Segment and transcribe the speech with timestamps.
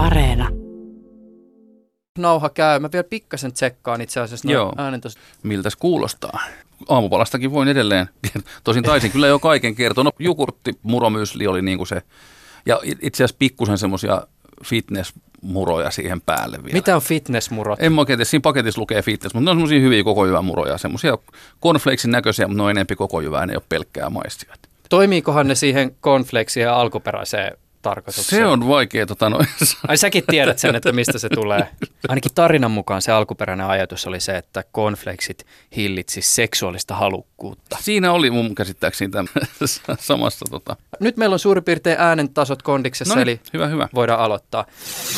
[0.00, 0.48] Areena.
[2.18, 2.78] Nauha käy.
[2.78, 4.72] Mä vielä pikkasen tsekkaan itse asiassa Joo.
[4.76, 5.20] äänen tosta.
[5.42, 6.40] Miltäs kuulostaa?
[6.88, 8.08] Aamupalastakin voin edelleen.
[8.64, 10.04] Tosin taisin kyllä jo kaiken kertoa.
[10.04, 12.02] No, jukurtti, muromysli oli niin kuin se.
[12.66, 14.22] Ja itse asiassa pikkusen semmoisia
[14.64, 16.72] fitnessmuroja siihen päälle vielä.
[16.72, 17.82] Mitä on fitnessmurot?
[17.82, 20.44] En mä oikein tiedä, siinä paketissa lukee fitness, mutta ne on semmoisia hyviä koko jyvän
[20.44, 21.18] muroja, semmoisia
[21.62, 24.54] cornflakesin näköisiä, mutta ne on enempi koko jyvää, ne ei ole pelkkää maistia.
[24.88, 28.42] Toimiikohan ne siihen cornflakesiin ja alkuperäiseen tarkoitukseen?
[28.42, 29.46] Se on vaikea tota noin.
[29.88, 31.68] Ai säkin tiedät sen, että mistä se tulee.
[32.08, 35.46] Ainakin tarinan mukaan se alkuperäinen ajatus oli se, että cornflakesit
[35.76, 37.76] hillitsis seksuaalista halukkuutta.
[37.80, 39.28] Siinä oli mun käsittääkseni tämä
[40.00, 40.76] samassa tota.
[41.00, 43.88] Nyt meillä on suurin piirtein äänen tasot kondiksessa, No eli niin, hyvä, hyvä.
[43.94, 44.66] voidaan aloittaa.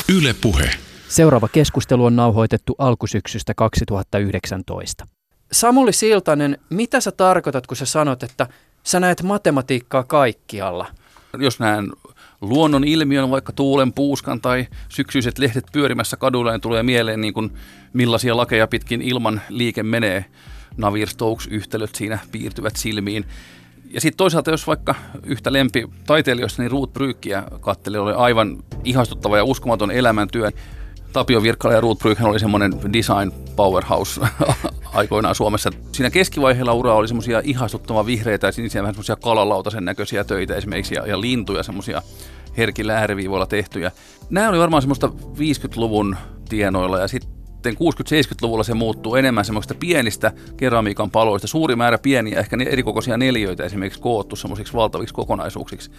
[0.08, 0.70] Yle Puhe.
[1.08, 5.06] Seuraava keskustelu on nauhoitettu alkusyksystä 2019.
[5.52, 8.46] Samuli Siltanen, mitä sä tarkoitat, kun sä sanot, että
[8.82, 10.86] sä näet matematiikkaa kaikkialla?
[11.38, 11.92] Jos näen
[12.42, 17.52] luonnon ilmiön, vaikka tuulen, puuskan tai syksyiset lehdet pyörimässä kadulla, niin tulee mieleen niin kuin
[17.92, 20.24] millaisia lakeja pitkin ilman liike menee.
[20.76, 23.24] Navier-Stokes-yhtälöt siinä piirtyvät silmiin.
[23.90, 29.36] Ja sitten toisaalta, jos vaikka yhtä lempi taiteilijoista, niin Ruut Brykkiä katteli, oli aivan ihastuttava
[29.36, 30.50] ja uskomaton elämäntyö.
[31.12, 34.20] Tapio Virkkala ja Ruut Brykhän oli semmoinen design powerhouse
[34.94, 35.70] aikoinaan Suomessa.
[35.92, 40.94] Siinä keskivaiheella uraa oli semmoisia ihastuttavan vihreitä ja sinisiä vähän semmoisia kalalautasen näköisiä töitä esimerkiksi
[40.94, 42.02] ja, ja lintuja semmoisia
[42.56, 43.90] herkillä ääriviivoilla tehtyjä.
[44.30, 46.16] Nämä oli varmaan semmoista 50-luvun
[46.48, 51.48] tienoilla ja sitten 60-70-luvulla se muuttuu enemmän semmoista pienistä keramiikan paloista.
[51.48, 55.90] Suuri määrä pieniä, ehkä erikokoisia neliöitä esimerkiksi koottu semmoisiksi valtaviksi kokonaisuuksiksi.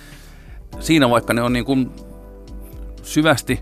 [0.79, 1.91] Siinä vaikka ne on niin kuin
[3.03, 3.59] syvästi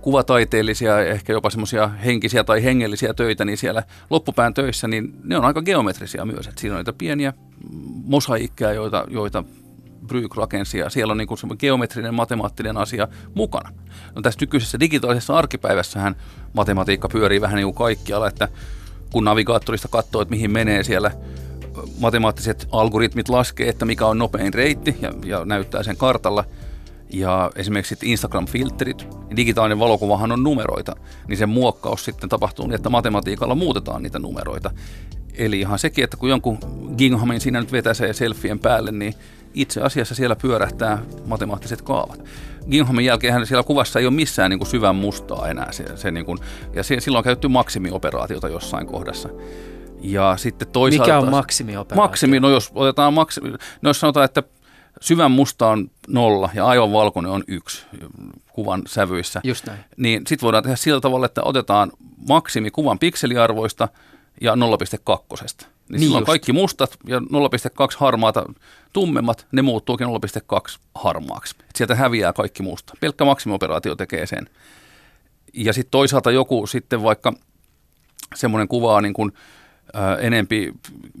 [0.00, 5.44] kuvataiteellisia, ehkä jopa semmoisia henkisiä tai hengellisiä töitä, niin siellä loppupään töissä, niin ne on
[5.44, 6.46] aika geometrisia myös.
[6.46, 7.32] Et siinä on niitä pieniä
[8.04, 9.44] mosaikkeja, joita, joita
[10.06, 13.72] Bryk rakensi, ja siellä on niin semmoinen geometrinen, matemaattinen asia mukana.
[14.14, 16.16] No tässä nykyisessä digitaalisessa arkipäivässähän
[16.52, 18.48] matematiikka pyörii vähän niin kuin kaikkialla, että
[19.12, 21.10] kun navigaattorista katsoo, että mihin menee siellä,
[22.00, 26.44] matemaattiset algoritmit laskee, että mikä on nopein reitti ja, ja näyttää sen kartalla–
[27.12, 30.96] ja esimerkiksi Instagram-filterit, digitaalinen valokuvahan on numeroita,
[31.28, 34.70] niin sen muokkaus sitten tapahtuu niin, että matematiikalla muutetaan niitä numeroita.
[35.34, 36.58] Eli ihan sekin, että kun jonkun
[36.98, 39.14] Ginghamin siinä nyt vetäsee selfien päälle, niin
[39.54, 42.24] itse asiassa siellä pyörähtää matemaattiset kaavat.
[42.70, 45.72] Ginghamin jälkeen siellä kuvassa ei ole missään niin kuin syvän mustaa enää.
[45.72, 46.38] Se, se niin kuin,
[46.74, 49.28] ja se, silloin on käytetty maksimioperaatiota jossain kohdassa.
[50.00, 51.12] Ja sitten toisaalta...
[51.12, 52.02] Mikä on maksimioperaatio?
[52.02, 53.50] Maksimi, no jos otetaan maksimi,
[53.82, 54.42] no jos sanotaan, että
[55.00, 57.86] syvän musta on nolla ja aivan valkoinen on yksi
[58.52, 59.40] kuvan sävyissä.
[59.44, 59.78] Just näin.
[59.96, 61.92] Niin sitten voidaan tehdä sillä tavalla, että otetaan
[62.28, 63.88] maksimi kuvan pikseliarvoista
[64.40, 65.66] ja 0,2.
[65.88, 66.26] Niin, niin silloin just.
[66.26, 67.26] kaikki mustat ja 0,2
[67.98, 68.44] harmaata
[68.92, 71.56] tummemmat, ne muuttuukin 0,2 harmaaksi.
[71.60, 72.94] Et sieltä häviää kaikki musta.
[73.00, 74.48] Pelkkä maksimioperaatio tekee sen.
[75.54, 77.32] Ja sitten toisaalta joku sitten vaikka
[78.34, 79.32] semmoinen kuvaa niin kuin
[80.18, 80.72] enempi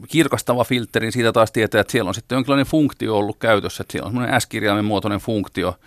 [0.08, 3.92] kirkastava filteri, niin siitä taas tietää, että siellä on sitten jonkinlainen funktio ollut käytössä, että
[3.92, 5.78] siellä on semmoinen S-kirjaimen muotoinen funktio,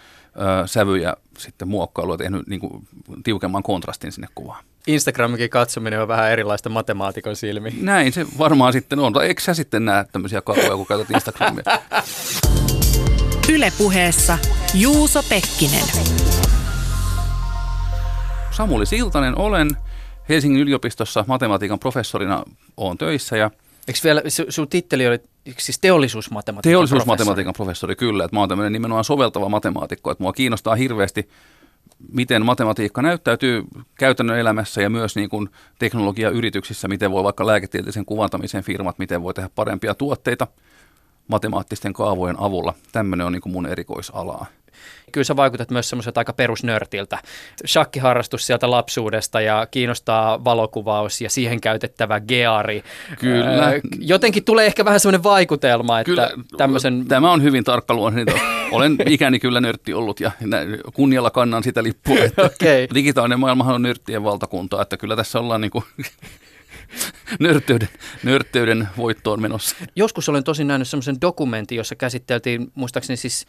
[0.66, 2.88] sävy ja sitten muokkailu ja tehnyt niin kuin
[3.24, 4.64] tiukemman kontrastin sinne kuvaan.
[4.88, 7.74] Instagramikin katsominen on vähän erilaista matemaatikon silmi.
[7.82, 9.14] Näin se varmaan sitten on.
[9.14, 11.64] Tai eikö sä sitten näe tämmöisiä kaupoja, kun käytät Instagramia?
[13.54, 14.38] Ylepuheessa
[14.74, 15.86] Juuso Pekkinen.
[18.52, 19.70] Samuli Siltanen olen.
[20.30, 22.44] Helsingin yliopistossa matematiikan professorina
[22.78, 23.52] olen töissä ja
[23.88, 25.20] Eikö vielä, sun titteli oli
[25.58, 28.26] siis teollisuusmatematiikan Teollisuusmatematiikan professori, kyllä.
[28.26, 30.12] Että mä oon tämmöinen nimenomaan soveltava matemaatikko.
[30.12, 31.30] Että mua kiinnostaa hirveästi,
[32.12, 33.64] miten matematiikka näyttäytyy
[34.00, 35.50] käytännön elämässä ja myös niin kuin
[35.80, 40.48] teknologiayrityksissä, miten voi vaikka lääketieteellisen kuvantamisen firmat, miten voi tehdä parempia tuotteita
[41.28, 42.74] matemaattisten kaavojen avulla.
[42.92, 44.46] Tämmöinen on niin kuin mun erikoisalaa
[45.12, 47.18] kyllä sä vaikutat myös semmoiselta aika perusnörtiltä.
[47.66, 52.84] Shakkiharrastus sieltä lapsuudesta ja kiinnostaa valokuvaus ja siihen käytettävä geari.
[53.20, 53.74] Kyllä.
[54.00, 56.30] jotenkin tulee ehkä vähän semmoinen vaikutelma, että kyllä.
[56.58, 57.06] tämmöisen...
[57.08, 58.36] Tämä on hyvin tarkkaluoninen.
[58.72, 60.32] Olen ikäni kyllä nörtti ollut ja
[60.94, 62.18] kunnialla kannan sitä lippua.
[62.18, 62.88] Että okay.
[62.94, 65.84] Digitaalinen maailmahan on nörttien valtakunta, että kyllä tässä ollaan niin kuin
[67.40, 67.90] nörtteyden,
[68.24, 69.76] nörtteyden voittoon menossa.
[69.96, 73.46] Joskus olen tosin nähnyt semmoisen dokumentin, jossa käsiteltiin muistaakseni siis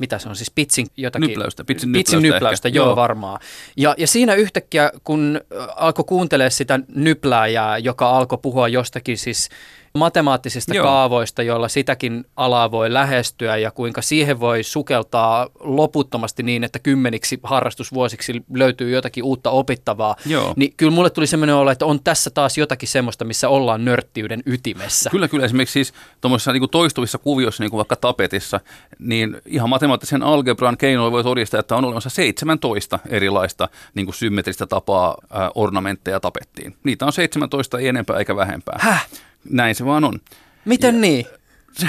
[0.00, 1.28] mitä se on, siis pitsin jotakin.
[1.28, 3.40] Nypläystä, pitsin nypläystä, pitsin nypläystä joo, joo, varmaan.
[3.76, 5.40] Ja, ja siinä yhtäkkiä, kun
[5.76, 9.48] alkoi kuuntelemaan sitä nyplääjää, joka alkoi puhua jostakin siis
[9.94, 10.84] matemaattisista Joo.
[10.84, 17.40] kaavoista, joilla sitäkin alaa voi lähestyä ja kuinka siihen voi sukeltaa loputtomasti niin, että kymmeniksi
[17.42, 20.16] harrastusvuosiksi löytyy jotakin uutta opittavaa.
[20.26, 20.54] Joo.
[20.56, 24.42] Niin kyllä mulle tuli semmoinen olo, että on tässä taas jotakin semmoista, missä ollaan nörttiyden
[24.46, 25.10] ytimessä.
[25.10, 25.44] Kyllä, kyllä.
[25.44, 28.60] Esimerkiksi siis tuommoisissa niin toistuvissa kuvioissa, niin kuin vaikka tapetissa,
[28.98, 34.66] niin ihan matemaattisen algebran keinoilla voi todistaa, että on olemassa 17 erilaista niin kuin symmetristä
[34.66, 35.16] tapaa
[35.54, 36.76] ornamentteja tapettiin.
[36.84, 38.78] Niitä on 17, ei enempää eikä vähempää.
[38.80, 39.08] Häh?
[39.44, 40.20] Näin se vaan on.
[40.64, 41.26] Miten niin?
[41.72, 41.88] Se,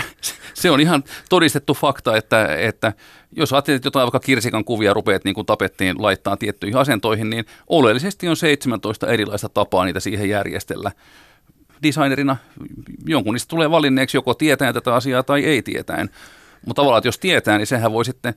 [0.54, 2.94] se on ihan todistettu fakta, että, että
[3.32, 8.28] jos ajattelet jotain vaikka kirsikan kuvia rupeat niin kuin tapettiin laittaa tiettyihin asentoihin, niin oleellisesti
[8.28, 10.92] on 17 erilaista tapaa niitä siihen järjestellä.
[11.84, 12.38] Designerina
[13.06, 16.10] jonkun niistä tulee valinneeksi joko tietäen tätä asiaa tai ei tietäen.
[16.66, 18.34] Mutta tavallaan, että jos tietää, niin sehän voi sitten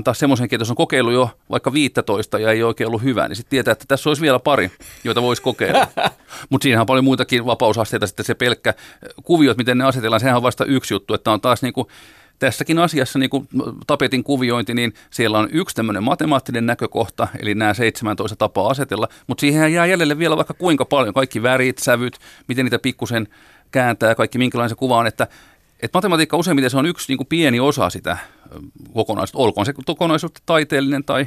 [0.00, 3.36] antaa semmoisen, että jos on kokeillut jo vaikka 15 ja ei oikein ollut hyvä, niin
[3.36, 4.70] sitten tietää, että tässä olisi vielä pari,
[5.04, 5.86] joita voisi kokeilla.
[6.50, 8.74] Mutta siinähän on paljon muitakin vapausasteita, sitten se pelkkä
[9.22, 11.86] kuviot, miten ne asetellaan, sehän on vasta yksi juttu, että on taas niin kuin
[12.38, 13.48] tässäkin asiassa niin kuin
[13.86, 19.40] tapetin kuviointi, niin siellä on yksi tämmöinen matemaattinen näkökohta, eli nämä 17 tapaa asetella, mutta
[19.40, 22.18] siihen jää jäljelle vielä vaikka kuinka paljon, kaikki värit, sävyt,
[22.48, 23.28] miten niitä pikkusen
[23.70, 25.26] kääntää, kaikki minkälainen se kuva on, että,
[25.80, 28.16] että matematiikka useimmiten se on yksi niin kuin pieni osa sitä
[28.94, 31.26] kokonaisuutta, olkoon se kokonaisuus taiteellinen tai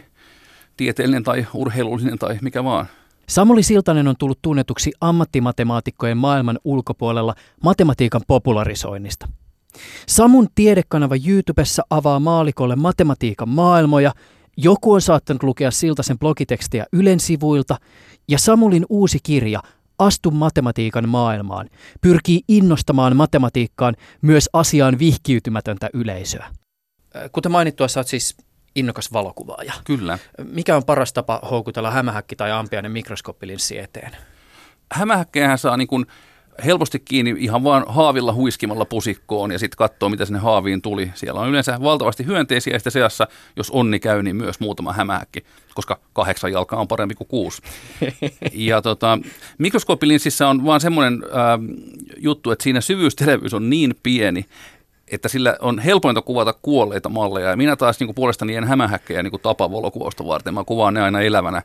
[0.77, 2.85] tieteellinen tai urheilullinen tai mikä vaan.
[3.29, 9.27] Samuli Siltanen on tullut tunnetuksi ammattimatemaatikkojen maailman ulkopuolella matematiikan popularisoinnista.
[10.07, 14.13] Samun tiedekanava YouTubessa avaa maalikolle matematiikan maailmoja,
[14.57, 17.77] joku on saattanut lukea Siltasen blogitekstejä Ylen sivuilta,
[18.27, 19.59] ja Samulin uusi kirja
[19.99, 21.69] Astu matematiikan maailmaan
[22.01, 26.47] pyrkii innostamaan matematiikkaan myös asiaan vihkiytymätöntä yleisöä.
[27.31, 28.37] Kuten mainittua, sä oot siis
[28.75, 29.73] innokas valokuvaaja.
[29.83, 30.19] Kyllä.
[30.43, 34.11] Mikä on paras tapa houkutella hämähäkki tai ampiainen mikroskooppilinssi eteen?
[34.91, 36.05] Hämähäkkejähän saa niin kuin
[36.65, 41.11] helposti kiinni ihan vaan haavilla huiskimalla pusikkoon ja sitten katsoo, mitä sinne haaviin tuli.
[41.15, 45.45] Siellä on yleensä valtavasti hyönteisiä ja sitten seassa, jos onni käy, niin myös muutama hämähäkki,
[45.73, 47.61] koska kahdeksan jalkaa on parempi kuin kuusi.
[48.53, 49.19] ja tota,
[49.57, 51.59] mikroskooppilinssissä on vaan semmoinen äh,
[52.17, 54.45] juttu, että siinä syvyystelevyys on niin pieni,
[55.11, 57.49] että sillä on helpointa kuvata kuolleita malleja.
[57.49, 60.53] Ja minä taas niin kuin puolestani en hämähäkkejä niin tapa valokuvausta varten.
[60.53, 61.63] Mä kuvaan ne aina elävänä.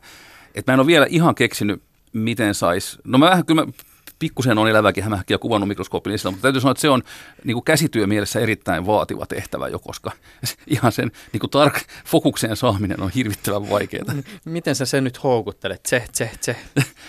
[0.55, 1.81] Et mä en ole vielä ihan keksinyt,
[2.13, 2.99] miten sais.
[3.03, 3.71] No mä vähän kyllä mä
[4.19, 7.03] pikkusen on eläväkin hämähäkkiä kuvannut mikroskoopilla, mutta täytyy sanoa, että se on
[7.43, 10.11] niin kuin käsityömielessä erittäin vaativa tehtävä jo, koska
[10.67, 11.75] ihan sen niin kuin tark,
[12.05, 14.05] fokukseen saaminen on hirvittävän vaikeaa.
[14.45, 15.85] Miten sä sen nyt houkuttelet?
[15.85, 16.55] Se, se, se.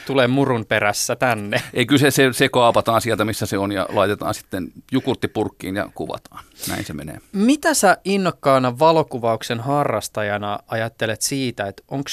[0.06, 1.62] Tulee murun perässä tänne.
[1.75, 5.90] Ei kyllä se, se, se kaapataan sieltä, missä se on ja laitetaan sitten jukurttipurkkiin ja
[5.94, 6.44] kuvataan.
[6.69, 7.20] Näin se menee.
[7.32, 12.10] Mitä sä innokkaana valokuvauksen harrastajana ajattelet siitä, että onko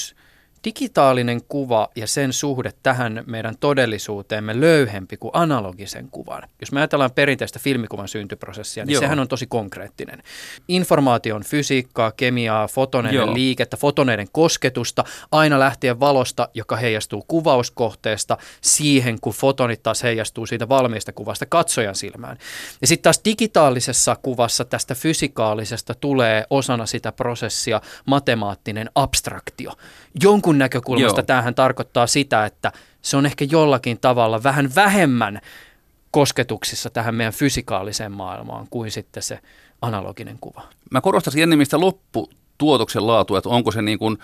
[0.65, 6.43] digitaalinen kuva ja sen suhde tähän meidän todellisuuteemme löyhempi kuin analogisen kuvan.
[6.61, 8.99] Jos me ajatellaan perinteistä filmikuvan syntyprosessia, niin Joo.
[8.99, 10.23] sehän on tosi konkreettinen.
[10.67, 13.33] Informaation fysiikkaa, kemiaa, fotoneiden Joo.
[13.33, 20.69] liikettä, fotoneiden kosketusta, aina lähtien valosta, joka heijastuu kuvauskohteesta, siihen kun fotonit taas heijastuu siitä
[20.69, 22.37] valmiista kuvasta katsojan silmään.
[22.81, 29.71] Ja sitten taas digitaalisessa kuvassa tästä fysikaalisesta tulee osana sitä prosessia matemaattinen abstraktio.
[30.21, 31.25] Jonkun näkökulmasta Joo.
[31.25, 32.71] tämähän tarkoittaa sitä, että
[33.01, 35.41] se on ehkä jollakin tavalla vähän vähemmän
[36.11, 39.39] kosketuksissa tähän meidän fysikaaliseen maailmaan kuin sitten se
[39.81, 40.61] analoginen kuva.
[40.91, 44.17] Mä korostaisin ennemmin sitä loppu tuotoksen laatu, että onko se niin kuin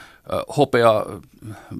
[0.58, 1.06] hopea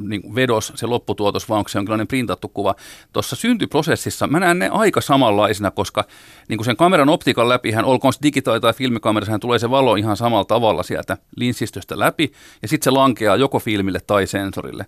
[0.08, 2.76] niin kuin vedos, se lopputuotos, vai onko se jonkinlainen printattu kuva.
[3.14, 6.06] Tuossa syntyprosessissa mä näen ne aika samanlaisina, koska
[6.48, 9.70] niin kuin sen kameran optiikan läpi, hän olkoon se digitaali- tai filmikamerassa, hän tulee se
[9.70, 12.32] valo ihan samalla tavalla sieltä linssistöstä läpi,
[12.62, 14.86] ja sitten se lankeaa joko filmille tai sensorille.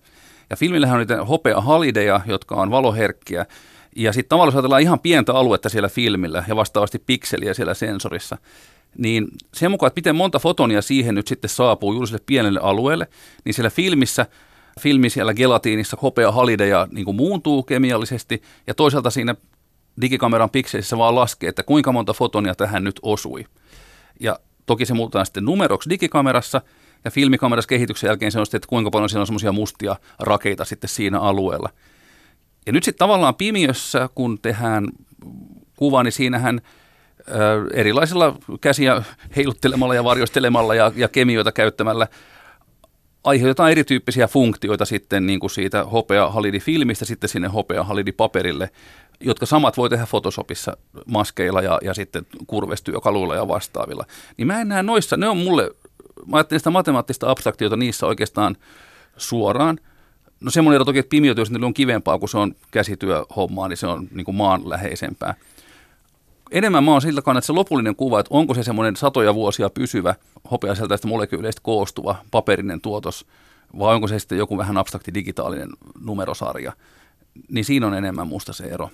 [0.49, 3.45] Ja filmillähän on niitä hopea halideja, jotka on valoherkkiä,
[3.95, 8.37] ja sitten tavallaan ajatellaan ihan pientä aluetta siellä filmillä ja vastaavasti pikseliä siellä sensorissa,
[8.97, 13.07] niin sen mukaan, että miten monta fotonia siihen nyt sitten saapuu juuri sille pienelle alueelle,
[13.45, 14.25] niin siellä filmissä,
[14.79, 19.35] filmi siellä gelatiinissa hopea halideja niin kuin muuntuu kemiallisesti ja toisaalta siinä
[20.01, 23.45] digikameran pikselissä vaan laskee, että kuinka monta fotonia tähän nyt osui.
[24.19, 26.61] Ja toki se muutetaan sitten numeroksi digikamerassa
[27.05, 30.65] ja filmikamerassa kehityksen jälkeen se on sitten, että kuinka paljon siellä on semmoisia mustia rakeita
[30.65, 31.69] sitten siinä alueella.
[32.65, 34.87] Ja nyt sitten tavallaan pimiössä, kun tehdään
[35.75, 36.61] kuva, niin siinähän–
[37.73, 39.03] erilaisilla käsiä
[39.35, 42.07] heiluttelemalla ja varjostelemalla ja, ja kemioita käyttämällä
[43.23, 47.85] aiheutetaan erityyppisiä funktioita sitten niin kuin siitä hopea filmistä sitten sinne hopea
[48.17, 48.69] paperille,
[49.19, 54.05] jotka samat voi tehdä Photoshopissa maskeilla ja, ja sitten kurvestyökaluilla ja vastaavilla.
[54.37, 55.71] Niin mä en näe noissa, ne on mulle,
[56.25, 58.57] mä ajattelin sitä matemaattista abstraktiota niissä oikeastaan
[59.17, 59.79] suoraan.
[60.39, 64.07] No semmoinen ero toki, että pimiötyöskentely on kivempaa, kun se on käsityöhommaa, niin se on
[64.11, 65.33] niin kuin maanläheisempää.
[66.53, 69.69] Enemmän mä oon sillä kannalta, että se lopullinen kuva, että onko se semmoinen satoja vuosia
[69.69, 70.15] pysyvä
[70.51, 73.25] hopeaseltaista molekyyleistä koostuva paperinen tuotos,
[73.79, 75.69] vai onko se sitten joku vähän abstrakti digitaalinen
[75.99, 76.73] numerosarja,
[77.49, 78.89] niin siinä on enemmän musta se ero.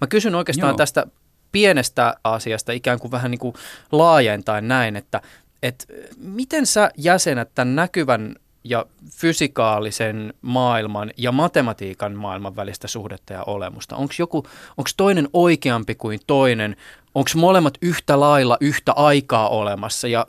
[0.00, 0.76] Mä kysyn oikeastaan Joo.
[0.76, 1.06] tästä
[1.52, 3.54] pienestä asiasta ikään kuin vähän niin kuin
[3.92, 5.20] laajentaen näin, että,
[5.62, 5.84] että
[6.16, 13.96] miten sä jäsenät tämän näkyvän ja fysikaalisen maailman ja matematiikan maailman välistä suhdetta ja olemusta?
[13.96, 14.36] Onko joku,
[14.76, 16.76] onko toinen oikeampi kuin toinen?
[17.14, 20.08] Onko molemmat yhtä lailla yhtä aikaa olemassa?
[20.08, 20.26] Ja,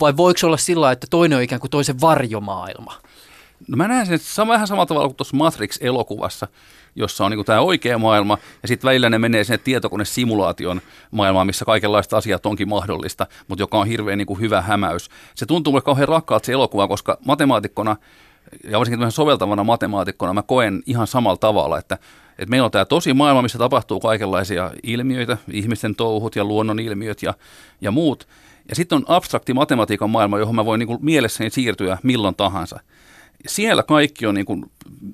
[0.00, 2.94] vai voiko olla sillä että toinen on ikään kuin toisen varjomaailma?
[3.68, 6.46] No mä näen sen että vähän samalla tavalla kuin tuossa Matrix-elokuvassa,
[6.94, 10.80] jossa on niin tämä oikea maailma, ja sitten välillä ne menee sinne tietokonesimulaation
[11.10, 15.10] maailmaan, missä kaikenlaista asiat onkin mahdollista, mutta joka on hirveän niin hyvä hämäys.
[15.34, 17.96] Se tuntuu mulle kauhean rakkaalta se elokuva, koska matemaatikkona,
[18.64, 21.94] ja varsinkin soveltavana matemaatikkona, mä koen ihan samalla tavalla, että,
[22.38, 27.22] että meillä on tämä tosi maailma, missä tapahtuu kaikenlaisia ilmiöitä, ihmisten touhut ja luonnon ilmiöt
[27.22, 27.34] ja,
[27.80, 28.28] ja muut.
[28.68, 32.80] Ja sitten on abstrakti matematiikan maailma, johon mä voin niin kuin mielessäni siirtyä milloin tahansa
[33.46, 34.70] siellä kaikki on niin kuin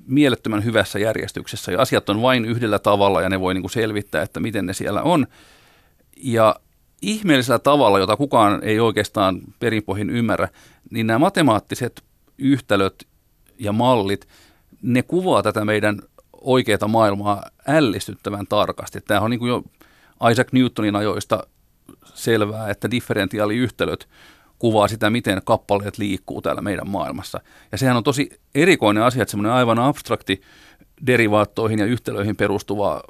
[0.07, 4.23] mielettömän hyvässä järjestyksessä ja asiat on vain yhdellä tavalla ja ne voi niin kuin selvittää,
[4.23, 5.27] että miten ne siellä on.
[6.17, 6.55] Ja
[7.01, 10.49] ihmeellisellä tavalla, jota kukaan ei oikeastaan perinpohjin ymmärrä,
[10.91, 12.03] niin nämä matemaattiset
[12.37, 13.07] yhtälöt
[13.59, 14.27] ja mallit,
[14.81, 16.01] ne kuvaa tätä meidän
[16.41, 19.01] oikeaa maailmaa ällistyttävän tarkasti.
[19.01, 19.63] Tämä on niin kuin jo
[20.31, 21.43] Isaac Newtonin ajoista
[22.13, 24.07] selvää, että differentiaaliyhtälöt
[24.59, 27.39] kuvaa sitä, miten kappaleet liikkuu täällä meidän maailmassa.
[27.71, 30.41] Ja sehän on tosi erikoinen asia, että semmoinen aivan abstrakti
[31.07, 33.01] derivaattoihin ja yhtälöihin perustuva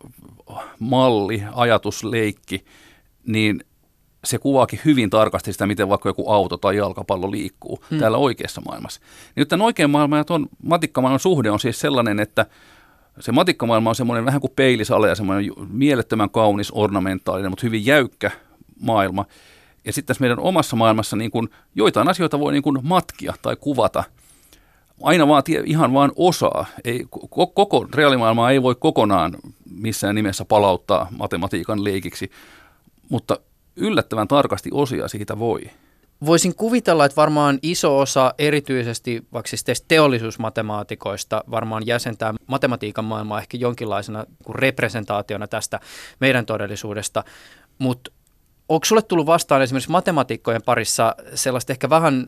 [0.80, 2.66] malli, ajatusleikki,
[3.28, 3.64] niin
[4.24, 8.00] se kuvaakin hyvin tarkasti sitä, miten vaikka joku auto tai jalkapallo liikkuu hmm.
[8.00, 9.02] täällä oikeassa maailmassa.
[9.02, 12.46] Niin nyt tämän oikean maailman ja tuon matikkamaailman suhde on siis sellainen, että
[13.20, 18.32] se matikkamaailma on semmoinen vähän kuin peilisale ja semmoinen mielettömän kaunis, ornamentaalinen, mutta hyvin jäykkä
[18.82, 19.26] maailma.
[19.88, 23.56] Ja sitten tässä meidän omassa maailmassa niin kuin, joitain asioita voi niin kuin matkia tai
[23.56, 24.04] kuvata.
[25.04, 26.66] Aina vaan tie, ihan vaan osaa.
[26.84, 27.06] Ei,
[27.54, 29.36] koko reaalimaailmaa ei voi kokonaan
[29.72, 32.32] missään nimessä palauttaa matematiikan leikiksi,
[33.10, 33.40] mutta
[33.76, 35.62] yllättävän tarkasti osia siitä voi.
[36.26, 43.58] Voisin kuvitella, että varmaan iso osa erityisesti vaikka siis teollisuusmatemaatikoista varmaan jäsentää matematiikan maailmaa ehkä
[43.58, 45.80] jonkinlaisena representaationa tästä
[46.20, 47.24] meidän todellisuudesta,
[47.78, 48.12] mutta
[48.70, 52.28] onko sulle tullut vastaan esimerkiksi matematiikkojen parissa sellaista ehkä vähän,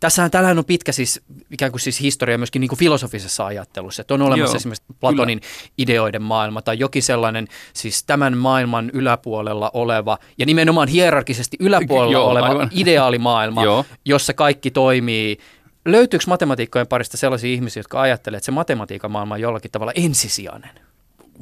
[0.00, 4.14] tässähän täällähän on pitkä siis ikään kuin siis historia myöskin niin kuin filosofisessa ajattelussa, että
[4.14, 5.52] on olemassa Joo, esimerkiksi Platonin kyllä.
[5.78, 12.30] ideoiden maailma tai jokin sellainen siis tämän maailman yläpuolella oleva ja nimenomaan hierarkisesti yläpuolella Joo,
[12.30, 12.70] oleva aivan.
[12.72, 13.62] ideaalimaailma,
[14.04, 15.38] jossa kaikki toimii
[15.84, 20.89] Löytyykö matematiikkojen parista sellaisia ihmisiä, jotka ajattelee, että se matematiikan maailma on jollakin tavalla ensisijainen?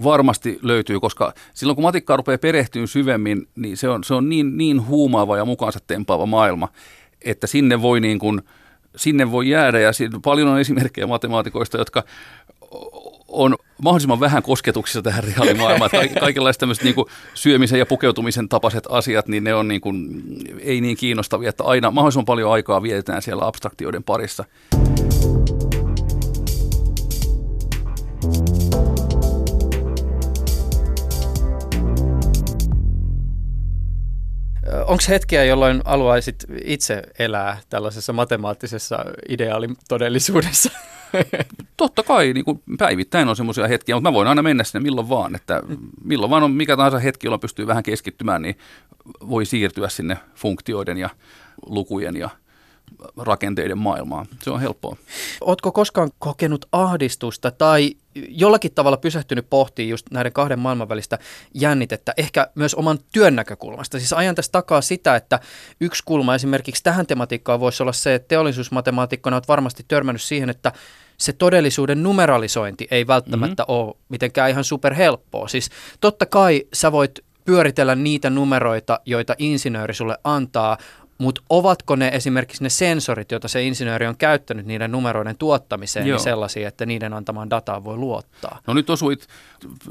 [0.04, 4.58] Varmasti löytyy, koska silloin kun matikkaa rupeaa perehtyä syvemmin, niin se on, se on niin,
[4.58, 6.68] niin huumaava ja mukaansa tempaava maailma,
[7.24, 8.42] että sinne voi, niin kuin,
[8.96, 9.80] sinne voi jäädä.
[9.80, 9.90] Ja
[10.24, 12.02] paljon on esimerkkejä matemaatikoista, jotka
[13.28, 15.90] on mahdollisimman vähän kosketuksissa tähän reaalimaailmaan.
[15.90, 16.94] Kaik- kaikenlaiset tämmöiset niin
[17.34, 20.22] syömisen ja pukeutumisen tapaiset asiat, niin ne on niin kuin,
[20.60, 24.44] ei niin kiinnostavia, että aina mahdollisimman paljon aikaa vietetään siellä abstraktioiden parissa.
[34.86, 40.70] Onko hetkiä, jolloin haluaisit itse elää tällaisessa matemaattisessa ideaalitodellisuudessa?
[41.76, 45.08] Totta kai, niin kuin päivittäin on semmoisia hetkiä, mutta mä voin aina mennä sinne milloin
[45.08, 45.34] vaan.
[45.34, 45.62] Että
[46.04, 48.58] milloin vaan on mikä tahansa hetki, jolloin pystyy vähän keskittymään, niin
[49.28, 51.10] voi siirtyä sinne funktioiden ja
[51.66, 52.30] lukujen ja
[53.16, 54.26] rakenteiden maailmaan.
[54.42, 54.96] Se on helppoa.
[55.40, 57.94] Oletko koskaan kokenut ahdistusta tai
[58.28, 61.18] jollakin tavalla pysähtynyt pohtimaan just näiden kahden maailman välistä
[61.54, 63.98] jännitettä, ehkä myös oman työn näkökulmasta.
[63.98, 65.40] Siis ajan tässä takaa sitä, että
[65.80, 70.72] yksi kulma esimerkiksi tähän tematiikkaan voisi olla se, että teollisuusmatemaatikkona olet varmasti törmännyt siihen, että
[71.18, 73.74] se todellisuuden numeralisointi ei välttämättä mm-hmm.
[73.74, 75.48] ole mitenkään ihan superhelppoa.
[75.48, 80.78] Siis totta kai sä voit pyöritellä niitä numeroita, joita insinööri sulle antaa,
[81.18, 86.20] mutta ovatko ne esimerkiksi ne sensorit, joita se insinööri on käyttänyt niiden numeroiden tuottamiseen, niin
[86.20, 88.60] sellaisia, että niiden antamaan dataan voi luottaa?
[88.66, 89.26] No nyt osuit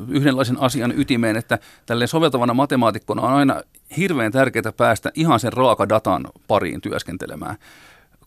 [0.07, 3.61] yhdenlaisen asian ytimeen, että tälle soveltavana matemaatikkona on aina
[3.97, 7.57] hirveän tärkeää päästä ihan sen raakadatan pariin työskentelemään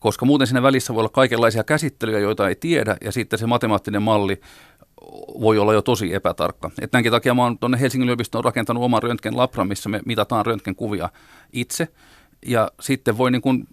[0.00, 4.02] koska muuten siinä välissä voi olla kaikenlaisia käsittelyjä, joita ei tiedä, ja sitten se matemaattinen
[4.02, 4.40] malli
[5.40, 6.71] voi olla jo tosi epätarkka.
[6.80, 11.09] Et tämänkin takia mä oon tuonne Helsingin yliopistoon rakentanut oman röntgenlabran, missä me mitataan röntgenkuvia
[11.52, 11.88] itse–
[12.47, 13.64] ja sitten voi niin kuin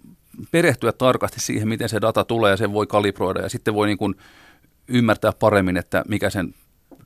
[0.50, 3.98] perehtyä tarkasti siihen, miten se data tulee ja sen voi kalibroida ja sitten voi niin
[3.98, 4.14] kuin
[4.88, 6.54] ymmärtää paremmin, että mikä sen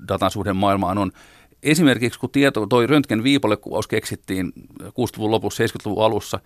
[0.08, 1.12] datan suhde maailmaan on.
[1.62, 4.52] esimerkiksi kun tieto, toi röntgen viipalekuvaus keksittiin
[4.82, 6.40] 60-luvun lopussa, 70-luvun alussa,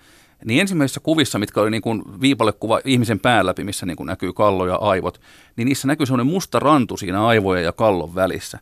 [0.45, 4.33] niin ensimmäisissä kuvissa, mitkä oli niin kuin viipalekuva ihmisen pään läpi, missä niin kuin näkyy
[4.33, 5.21] kallo ja aivot,
[5.57, 8.59] niin niissä näkyy sellainen musta rantu siinä aivojen ja kallon välissä.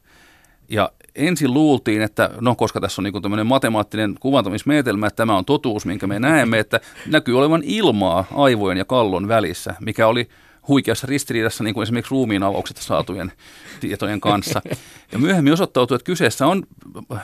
[0.69, 5.45] Ja ensin luultiin, että no koska tässä on niin tämmöinen matemaattinen kuvantamismenetelmä, että tämä on
[5.45, 10.29] totuus, minkä me näemme, että näkyy olevan ilmaa aivojen ja kallon välissä, mikä oli
[10.69, 13.33] huikeassa ristiriidassa niin kuin esimerkiksi ruumiin avauksesta saatujen
[13.81, 14.63] tietojen kanssa.
[15.13, 16.63] Ja myöhemmin osoittautui, että kyseessä on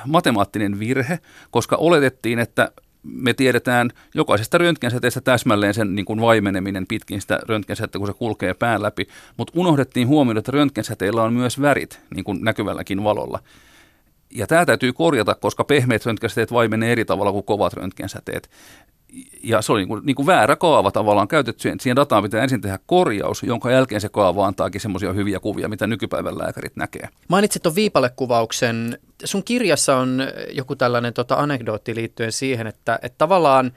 [0.06, 1.18] matemaattinen virhe,
[1.50, 7.98] koska oletettiin, että me tiedetään jokaisesta röntgensäteestä täsmälleen sen niin kuin vaimeneminen pitkin sitä röntgensätettä,
[7.98, 9.06] kun se kulkee pään läpi,
[9.36, 13.38] mutta unohdettiin huomioida, että röntgensäteillä on myös värit, niin kuin näkyvälläkin valolla.
[14.34, 18.50] Ja tämä täytyy korjata, koska pehmeät röntgensäteet vaimenee eri tavalla kuin kovat röntgensäteet
[19.42, 21.62] ja se oli niin kuin, niin kuin väärä kaava tavallaan käytetty.
[21.80, 25.86] Siihen dataan pitää ensin tehdä korjaus, jonka jälkeen se kaava antaakin semmoisia hyviä kuvia, mitä
[25.86, 27.08] nykypäivän lääkärit näkee.
[27.28, 28.98] Mainitsit tuon viipalekuvauksen.
[29.24, 30.22] Sun kirjassa on
[30.52, 33.72] joku tällainen tota, anekdootti liittyen siihen, että, että tavallaan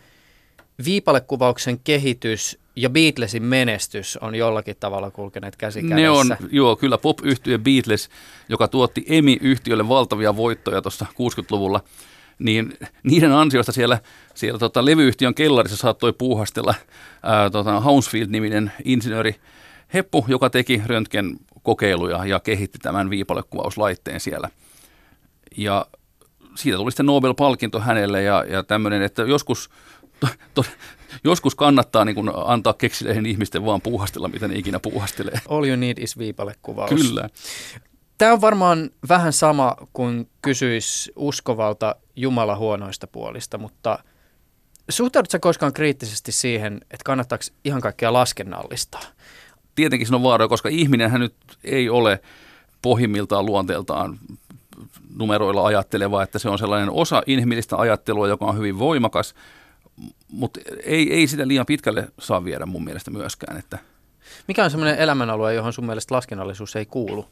[0.86, 5.96] viipalekuvauksen kehitys ja Beatlesin menestys on jollakin tavalla kulkeneet käsi kädessä.
[5.96, 8.10] Ne on, joo, kyllä pop-yhtiö Beatles,
[8.50, 11.82] joka tuotti EMI-yhtiölle valtavia voittoja tuossa 60-luvulla–
[12.40, 14.00] niin niiden ansiosta siellä,
[14.34, 16.76] siellä tota, levyyhtiön kellarissa saattoi puuhastella
[17.24, 19.36] ää, tota, Hounsfield-niminen insinööri
[19.94, 24.50] Heppu, joka teki röntgen kokeiluja ja kehitti tämän viipalekuvauslaitteen siellä.
[25.58, 25.86] Ja
[26.56, 29.70] siitä tuli sitten Nobel-palkinto hänelle ja, ja tämmöinen, että joskus,
[30.20, 30.66] to, to,
[31.24, 35.42] joskus kannattaa niin kuin antaa keksileihin ihmisten vaan puuhastella, mitä ne ikinä puuhastelee.
[35.50, 36.90] All you need is viipalekuvaus.
[36.90, 37.30] Kyllä.
[38.18, 44.00] Tämä on varmaan vähän sama kuin kysyisi uskovalta Jumala huonoista puolista, mutta
[44.90, 49.02] suhtaudutko koskaan kriittisesti siihen, että kannattaako ihan kaikkea laskennallistaa?
[49.76, 52.22] Tietenkin se on vaara, koska ihminenhän nyt ei ole
[52.82, 54.20] pohjimmiltaan luonteeltaan
[55.16, 59.36] numeroilla ajatteleva, että se on sellainen osa inhimillistä ajattelua, joka on hyvin voimakas,
[60.32, 63.58] mutta ei, ei sitä liian pitkälle saa viedä mun mielestä myöskään.
[63.58, 63.80] Että
[64.48, 67.26] Mikä on sellainen elämänalue, johon sun mielestä laskennallisuus ei kuulu?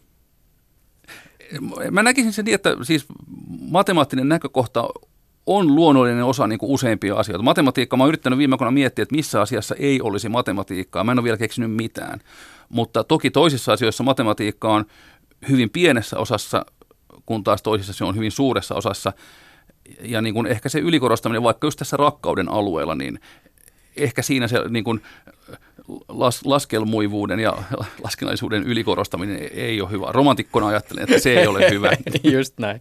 [1.91, 3.05] Mä näkisin sen niin, että siis
[3.59, 4.89] matemaattinen näkökohta
[5.45, 7.43] on luonnollinen osa niin kuin useimpia asioita.
[7.43, 11.03] Matematiikka, mä oon yrittänyt viime aikoina miettiä, että missä asiassa ei olisi matematiikkaa.
[11.03, 12.19] Mä en ole vielä keksinyt mitään.
[12.69, 14.85] Mutta toki toisissa asioissa matematiikka on
[15.49, 16.65] hyvin pienessä osassa,
[17.25, 19.13] kun taas toisissa se on hyvin suuressa osassa.
[20.01, 23.19] Ja niin kuin ehkä se ylikorostaminen, vaikka just tässä rakkauden alueella, niin
[23.97, 25.01] ehkä siinä se niin kuin
[26.09, 27.57] las, laskelmuivuuden ja
[28.03, 30.07] laskennallisuuden ylikorostaminen ei ole hyvä.
[30.11, 31.91] Romantikkona ajattelen, että se ei ole hyvä.
[32.33, 32.79] Just näin.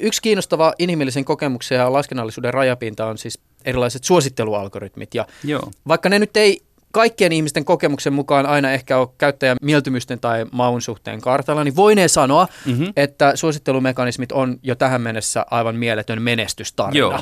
[0.00, 5.14] Yksi kiinnostava inhimillisen kokemuksen ja laskennallisuuden rajapinta on siis erilaiset suosittelualgoritmit.
[5.14, 5.70] Ja Joo.
[5.88, 6.62] vaikka ne nyt ei
[6.94, 12.08] kaikkien ihmisten kokemuksen mukaan aina ehkä ole käyttäjän mieltymysten tai maun suhteen kartalla, niin voinee
[12.08, 12.92] sanoa, mm-hmm.
[12.96, 16.98] että suosittelumekanismit on jo tähän mennessä aivan mieletön menestystarina.
[16.98, 17.20] Joo.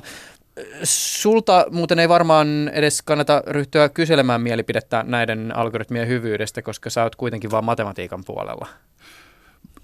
[0.84, 7.16] Sulta muuten ei varmaan edes kannata ryhtyä kyselemään mielipidettä näiden algoritmien hyvyydestä, koska sä oot
[7.16, 8.68] kuitenkin vain matematiikan puolella.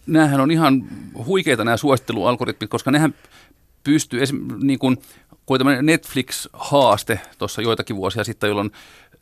[0.06, 0.84] Nämähän on ihan
[1.26, 3.14] huikeita nämä suosittelualgoritmit, koska nehän
[3.84, 4.20] pystyy,
[4.62, 4.96] niin kuin,
[5.46, 8.70] kun Netflix-haaste tuossa joitakin vuosia sitten, jolloin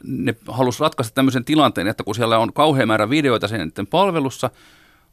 [0.04, 4.50] ne halusi ratkaista tämmöisen tilanteen, että kun siellä on kauhean määrä videoita sen palvelussa,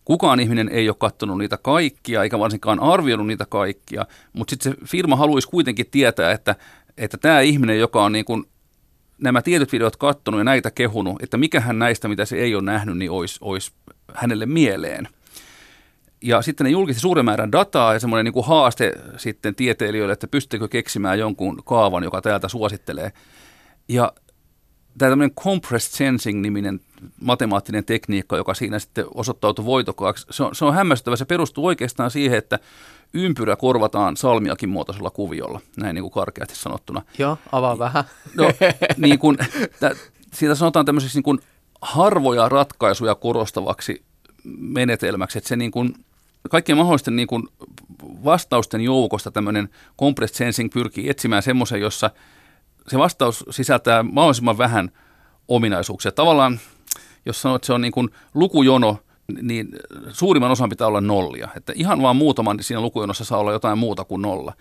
[0.06, 4.78] Kukaan ihminen ei ole katsonut niitä kaikkia, eikä varsinkaan arvioinut niitä kaikkia, mutta sitten se
[4.86, 6.56] firma haluaisi kuitenkin tietää, että,
[6.98, 8.44] että tämä ihminen, joka on niin kuin
[9.18, 12.98] nämä tietyt videot katsonut ja näitä kehunut, että mikähän näistä, mitä se ei ole nähnyt,
[12.98, 13.72] niin olisi, olisi
[14.14, 15.08] hänelle mieleen.
[16.22, 20.28] Ja sitten ne julkisti suuren määrän dataa ja semmoinen niin kuin haaste sitten tieteilijöille, että
[20.28, 23.12] pystyykö keksimään jonkun kaavan, joka täältä suosittelee.
[23.88, 24.14] Ja
[24.98, 26.80] tämä tämmöinen compressed sensing-niminen
[27.22, 31.16] matemaattinen tekniikka, joka siinä sitten osoittautui voitokkaaksi, se on, se on hämmästyttävä.
[31.16, 32.60] Se perustuu oikeastaan siihen, että
[33.14, 37.02] ympyrä korvataan salmiakin muotoisella kuviolla, näin niin kuin karkeasti sanottuna.
[37.18, 38.04] Joo, avaa vähän.
[38.36, 38.46] No,
[38.98, 39.38] niin kuin,
[39.80, 39.96] tä,
[40.34, 41.40] siitä sanotaan tämmöiseksi niin kuin
[41.82, 44.04] harvoja ratkaisuja korostavaksi
[44.60, 45.96] menetelmäksi, että se niin kuin,
[46.50, 47.48] kaikkien mahdollisten niin kuin
[48.24, 52.12] vastausten joukosta tämmöinen compressed sensing pyrkii etsimään semmoisen, jossa
[52.88, 54.92] se vastaus sisältää mahdollisimman vähän
[55.48, 56.12] ominaisuuksia.
[56.12, 56.60] Tavallaan
[57.26, 58.98] jos sanoo, että se on niin kuin lukujono,
[59.42, 59.70] niin
[60.10, 61.48] suurimman osan pitää olla nollia.
[61.58, 64.54] Että ihan vaan muutaman siinä lukujonossa saa olla jotain muuta kuin nolla.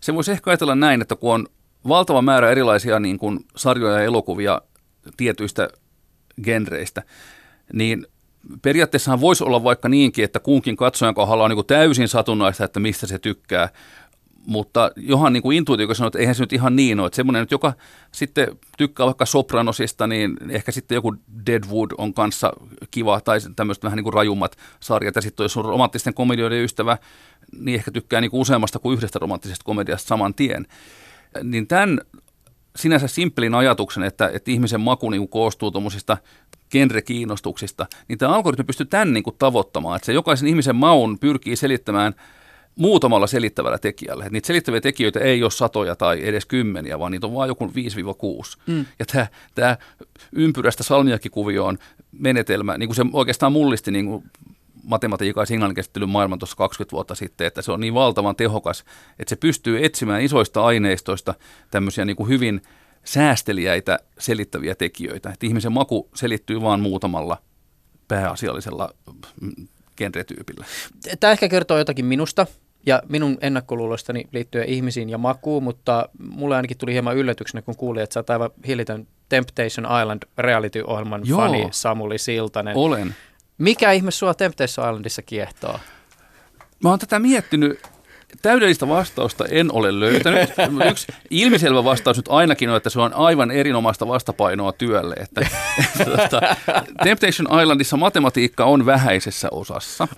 [0.00, 1.46] Se voisi ehkä ajatella näin, että kun on
[1.88, 4.60] valtava määrä erilaisia niin kuin sarjoja ja elokuvia
[5.16, 5.68] tietyistä
[6.44, 7.02] genreistä,
[7.72, 8.06] niin
[8.62, 12.80] periaatteessahan voisi olla vaikka niinkin, että kunkin katsojan kohdalla on niin kuin täysin satunnaista, että
[12.80, 13.68] mistä se tykkää,
[14.46, 17.06] mutta johan niin kuin intuitio sanoo, että eihän se nyt ihan niin ole.
[17.06, 17.72] Että semmoinen, joka
[18.12, 21.14] sitten tykkää vaikka sopranosista, niin ehkä sitten joku
[21.46, 22.52] Deadwood on kanssa
[22.90, 25.16] kiva, tai tämmöiset vähän niin kuin rajummat sarjat.
[25.16, 26.98] Ja sitten jos on romanttisten komedioiden ystävä,
[27.58, 30.66] niin ehkä tykkää niin kuin useammasta kuin yhdestä romanttisesta komediasta saman tien.
[31.42, 32.00] Niin tämän
[32.76, 36.16] sinänsä simppelin ajatuksen, että, että ihmisen maku niin kuin koostuu tuommoisista
[36.70, 41.56] genrekiinnostuksista, niin tämä algoritmi pystyy tämän niin kuin tavoittamaan, että se jokaisen ihmisen maun pyrkii
[41.56, 42.14] selittämään
[42.76, 44.24] muutamalla selittävällä tekijällä.
[44.24, 47.66] Että niitä selittäviä tekijöitä ei ole satoja tai edes kymmeniä, vaan niitä on vain joku
[47.66, 47.70] 5-6.
[48.66, 48.84] Mm.
[48.98, 49.76] Ja tämä,
[50.32, 51.78] ympyrästä salmiakkikuvioon
[52.12, 54.24] menetelmä, niin kuin se oikeastaan mullisti niin kuin
[54.82, 58.84] matematiikan ja signaalinkäsittelyn maailman tuossa 20 vuotta sitten, että se on niin valtavan tehokas,
[59.18, 61.34] että se pystyy etsimään isoista aineistoista
[61.70, 62.62] tämmöisiä niin kuin hyvin
[63.04, 65.30] säästeliäitä selittäviä tekijöitä.
[65.30, 67.38] Että ihmisen maku selittyy vain muutamalla
[68.08, 68.94] pääasiallisella
[69.40, 70.64] mm, genretyypillä.
[71.20, 72.46] Tämä ehkä kertoo jotakin minusta
[72.86, 78.02] ja minun ennakkoluulostani liittyen ihmisiin ja makuun, mutta mulle ainakin tuli hieman yllätyksenä, kun kuulin,
[78.02, 82.76] että sä oot aivan hillitön Temptation Island reality-ohjelman Joo, fani Samuli Siltanen.
[82.76, 83.14] Olen.
[83.58, 85.78] Mikä ihme sua Temptation Islandissa kiehtoo?
[86.82, 87.80] Mä oon tätä miettinyt
[88.42, 90.50] täydellistä vastausta en ole löytänyt.
[90.90, 95.14] Yksi ilmiselvä vastaus nyt ainakin on, että se on aivan erinomaista vastapainoa työlle.
[95.14, 95.46] Että,
[96.04, 96.40] tuota,
[97.04, 100.08] Temptation Islandissa matematiikka on vähäisessä osassa.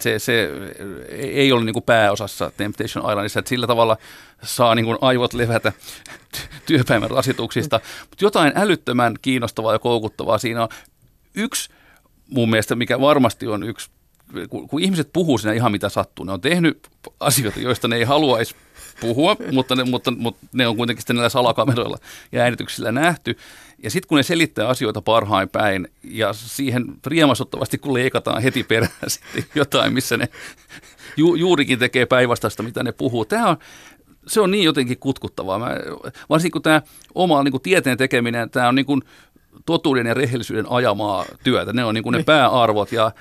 [0.00, 0.50] Se, se
[1.08, 3.96] ei ole niin kuin pääosassa Temptation Islandissa, että sillä tavalla
[4.42, 5.72] saa niin kuin aivot levätä
[6.66, 7.80] työpäivän rasituksista.
[8.10, 10.68] Mutta jotain älyttömän kiinnostavaa ja koukuttavaa siinä on.
[11.34, 11.70] Yksi
[12.28, 13.90] mun mielestä, mikä varmasti on yksi
[14.48, 16.88] kun, kun ihmiset puhuu siinä ihan mitä sattuu, ne on tehnyt
[17.20, 18.54] asioita, joista ne ei haluaisi
[19.00, 21.98] puhua, mutta ne, mutta, mutta ne on kuitenkin sitten näillä salakameroilla
[22.32, 23.36] ja äänityksillä nähty.
[23.82, 28.92] Ja sitten kun ne selittää asioita parhain päin ja siihen riemasuttavasti kun leikataan heti perään
[29.08, 30.28] sitten jotain, missä ne
[31.16, 33.24] ju, juurikin tekee päinvastaista, mitä ne puhuu.
[33.24, 33.56] Tämä on,
[34.26, 35.58] se on niin jotenkin kutkuttavaa.
[35.58, 35.76] Mä,
[36.28, 36.82] varsinkin kun tämä
[37.14, 39.02] oma niin kuin tieteen tekeminen, tämä on niin kuin
[39.66, 41.72] totuuden ja rehellisyyden ajamaa työtä.
[41.72, 42.24] Ne on niin kuin ne niin.
[42.24, 43.12] pääarvot ja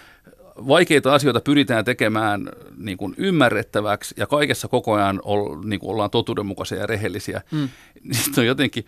[0.68, 6.10] vaikeita asioita pyritään tekemään niin kuin ymmärrettäväksi ja kaikessa koko ajan ol, niin kuin ollaan
[6.10, 7.42] totuudenmukaisia ja rehellisiä.
[7.52, 7.70] Mm.
[8.12, 8.86] Sitten on jotenkin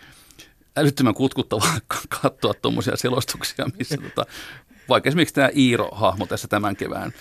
[0.78, 1.74] älyttömän kutkuttavaa
[2.22, 4.26] katsoa tuommoisia selostuksia, missä tota,
[4.90, 7.12] vaikka esimerkiksi tämä Iiro-hahmo tässä tämän kevään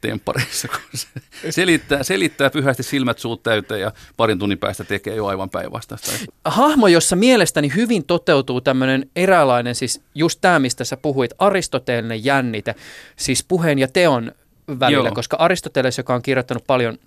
[0.00, 1.08] temppareissa, kun se
[1.52, 6.12] selittää, selittää pyhästi silmät suut täyteen ja parin tunnin päästä tekee jo aivan päinvastaista.
[6.44, 12.74] Hahmo, jossa mielestäni hyvin toteutuu tämmöinen eräänlainen, siis just tämä, mistä sä puhuit, aristoteellinen jännite,
[13.16, 14.32] siis puheen ja teon
[14.80, 15.14] välillä, Joo.
[15.14, 16.98] koska Aristoteles, joka on kirjoittanut paljon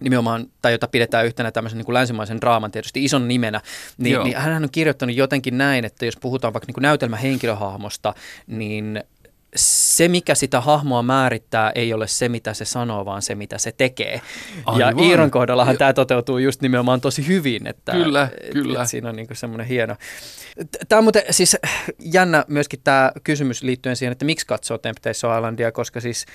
[0.00, 3.60] nimenomaan, tai jota pidetään yhtenä tämmöisen niin kuin länsimaisen draaman tietysti ison nimenä,
[3.98, 8.14] niin, niin hän on kirjoittanut jotenkin näin, että jos puhutaan vaikka niin kuin näytelmähenkilöhahmosta,
[8.46, 9.04] niin
[9.56, 13.72] se, mikä sitä hahmoa määrittää, ei ole se, mitä se sanoo, vaan se, mitä se
[13.72, 14.20] tekee.
[14.66, 14.98] Aivan.
[14.98, 15.78] Ja Iiron kohdallahan ja.
[15.78, 17.66] tämä toteutuu just nimenomaan tosi hyvin.
[17.66, 18.82] Että, kyllä, et, kyllä.
[18.82, 19.96] Et siinä on niinku semmoinen hieno.
[20.88, 21.56] Tämä on muuten siis
[21.98, 26.26] jännä myöskin tämä kysymys liittyen siihen, että miksi katsoo Temptation Islandia, koska siis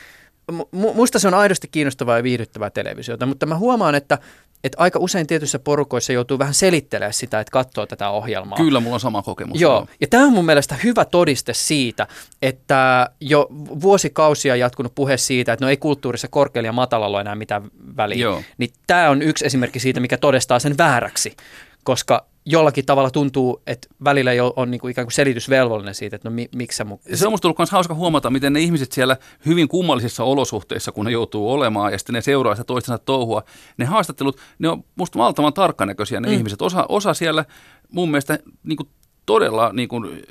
[0.71, 4.17] musta se on aidosti kiinnostavaa ja viihdyttävää televisiota, mutta mä huomaan, että
[4.63, 8.57] että aika usein tietyissä porukoissa joutuu vähän selittelemään sitä, että katsoo tätä ohjelmaa.
[8.57, 9.61] Kyllä, mulla on sama kokemus.
[9.61, 12.07] Joo, ja tämä on mun mielestä hyvä todiste siitä,
[12.41, 13.47] että jo
[13.81, 17.63] vuosikausia jatkunut puhe siitä, että no ei kulttuurissa korkealla ja matalalla ole enää mitään
[17.97, 18.21] väliä.
[18.21, 18.41] Joo.
[18.57, 21.35] Niin tämä on yksi esimerkki siitä, mikä todistaa sen vääräksi,
[21.83, 26.29] koska jollakin tavalla tuntuu, että välillä jo on niin kuin ikään kuin selitysvelvollinen siitä, että
[26.29, 28.91] no mi, miksi sä mu- Se on musta ollut myös hauska huomata, miten ne ihmiset
[28.91, 33.43] siellä hyvin kummallisissa olosuhteissa, kun ne joutuu olemaan ja sitten ne seuraa sitä toistensa touhua,
[33.77, 36.33] ne haastattelut, ne on musta valtavan tarkkanäköisiä ne mm.
[36.33, 36.61] ihmiset.
[36.61, 37.45] Osa, osa siellä
[37.89, 38.89] mun mielestä niin kuin
[39.25, 40.21] todella niin kuin,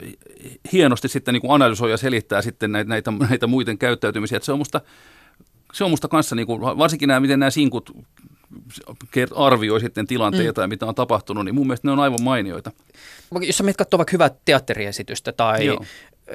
[0.73, 4.37] hienosti sitten niin kuin analysoi ja selittää sitten näitä, näitä, näitä muiden käyttäytymisiä.
[4.37, 4.81] Että se on musta
[5.73, 7.93] se on musta kanssa, niin kuin, varsinkin nämä, miten nämä sinkut
[9.35, 10.63] arvioi sitten tilanteita mm.
[10.63, 12.73] ja mitä on tapahtunut, niin mun mielestä ne on aivan mainioita.
[13.41, 15.85] Jos sä menet katsoa vaikka hyvää teatteriesitystä tai Joo.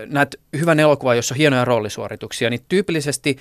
[0.05, 3.37] näet hyvän elokuvan, jossa on hienoja roolisuorituksia, niin tyypillisesti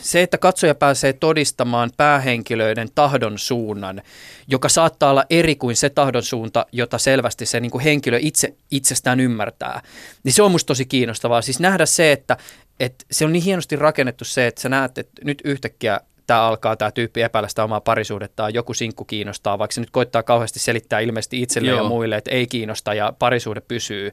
[0.00, 4.02] se, että katsoja pääsee todistamaan päähenkilöiden tahdon suunnan,
[4.48, 8.54] joka saattaa olla eri kuin se tahdon suunta, jota selvästi se niin kuin henkilö itse
[8.70, 9.82] itsestään ymmärtää,
[10.24, 11.42] niin se on musta tosi kiinnostavaa.
[11.42, 12.36] Siis nähdä se, että,
[12.80, 16.76] että se on niin hienosti rakennettu se, että sä näet, että nyt yhtäkkiä tämä alkaa
[16.76, 21.00] tämä tyyppi epäillä sitä omaa parisuudettaan, joku sinkku kiinnostaa, vaikka se nyt koittaa kauheasti selittää
[21.00, 21.82] ilmeisesti itselle Joo.
[21.82, 24.12] ja muille, että ei kiinnosta ja parisuhde pysyy.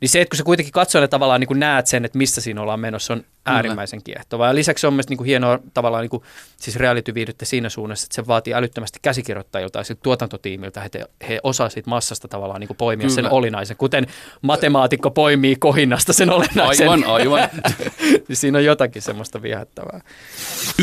[0.00, 2.60] Niin se, että kun sä kuitenkin katsojana tavallaan niin kuin näet sen, että missä siinä
[2.60, 4.14] ollaan menossa, on äärimmäisen Kyllä.
[4.14, 4.48] kiehtovaa.
[4.48, 6.22] Ja lisäksi se on myös niin kuin hienoa tavallaan niin kuin,
[6.60, 11.68] siis reality siinä suunnassa, että se vaatii älyttömästi käsikirjoittajilta ja tuotantotiimiltä, että he, he osaa
[11.68, 13.14] siitä massasta tavallaan niin kuin poimia Kyllä.
[13.14, 14.06] sen olinaisen, kuten
[14.42, 16.88] matemaatikko poimii kohinnasta sen olinaisen.
[16.88, 17.48] Aivan, aivan.
[18.28, 20.00] niin siinä on jotakin semmoista viehättävää.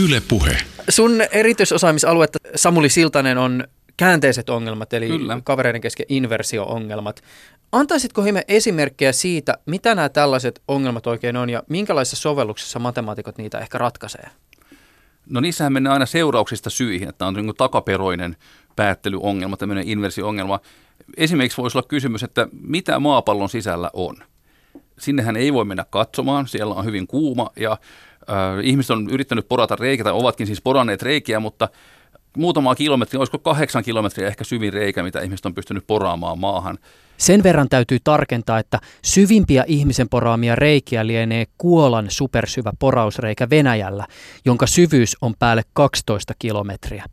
[0.06, 0.58] Yle puhe.
[0.90, 3.64] Sun erityisosaamisaluetta Samuli Siltanen on
[3.98, 5.42] käänteiset ongelmat, eli Kyllä.
[5.44, 7.22] kavereiden kesken inversio-ongelmat.
[7.72, 13.60] Antaisitko Hime esimerkkejä siitä, mitä nämä tällaiset ongelmat oikein on ja minkälaisessa sovelluksessa matemaatikot niitä
[13.60, 14.30] ehkä ratkaisee?
[15.30, 18.36] No niissähän mennään aina seurauksista syihin, että on niin takaperoinen
[18.76, 20.60] päättelyongelma, tämmöinen inversiongelma.
[21.18, 24.16] Esimerkiksi voisi olla kysymys, että mitä maapallon sisällä on.
[25.00, 27.78] Sinnehän ei voi mennä katsomaan, siellä on hyvin kuuma ja äh,
[28.64, 31.70] ihmiset on yrittänyt porata reikä tai ovatkin siis poranneet reikiä, mutta
[32.38, 36.78] muutama kilometri, olisiko kahdeksan kilometriä ehkä syvin reikä, mitä ihmiset on pystynyt poraamaan maahan.
[37.18, 44.08] Sen verran täytyy tarkentaa, että syvimpiä ihmisen poraamia reikiä lienee Kuolan supersyvä porausreikä Venäjällä,
[44.46, 47.06] jonka syvyys on päälle 12 kilometriä.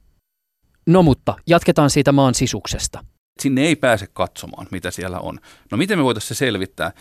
[0.86, 3.04] No mutta, jatketaan siitä maan sisuksesta.
[3.40, 5.38] Sinne ei pääse katsomaan, mitä siellä on.
[5.70, 6.92] No miten me voitaisiin se selvittää?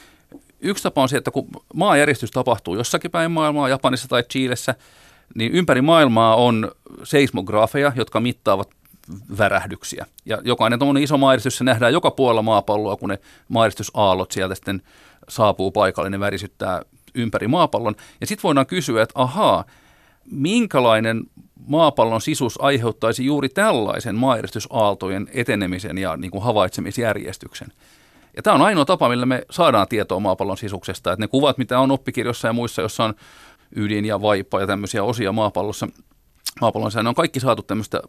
[0.59, 4.75] Yksi tapa on se, että kun maajärjestys tapahtuu jossakin päin maailmaa, Japanissa tai Chiilessä,
[5.35, 6.71] niin ympäri maailmaa on
[7.03, 8.69] seismografeja, jotka mittaavat
[9.37, 10.05] värähdyksiä.
[10.25, 14.81] Ja jokainen tuommoinen iso maajäristys, se nähdään joka puolella maapalloa, kun ne maajäristysaallot sieltä sitten
[15.29, 16.81] saapuu paikalle, ne värisyttää
[17.15, 17.95] ympäri maapallon.
[18.21, 19.63] Ja sitten voidaan kysyä, että ahaa,
[20.31, 21.23] minkälainen
[21.67, 27.71] maapallon sisus aiheuttaisi juuri tällaisen maajäristysaaltojen etenemisen ja niin kuin havaitsemisjärjestyksen.
[28.35, 31.11] Ja tämä on ainoa tapa, millä me saadaan tietoa maapallon sisuksesta.
[31.11, 33.13] Että ne kuvat, mitä on oppikirjoissa ja muissa, jossa on
[33.75, 35.87] ydin ja vaippa ja tämmöisiä osia maapallossa,
[36.61, 38.01] maapallon ne on kaikki saatu tämmöistä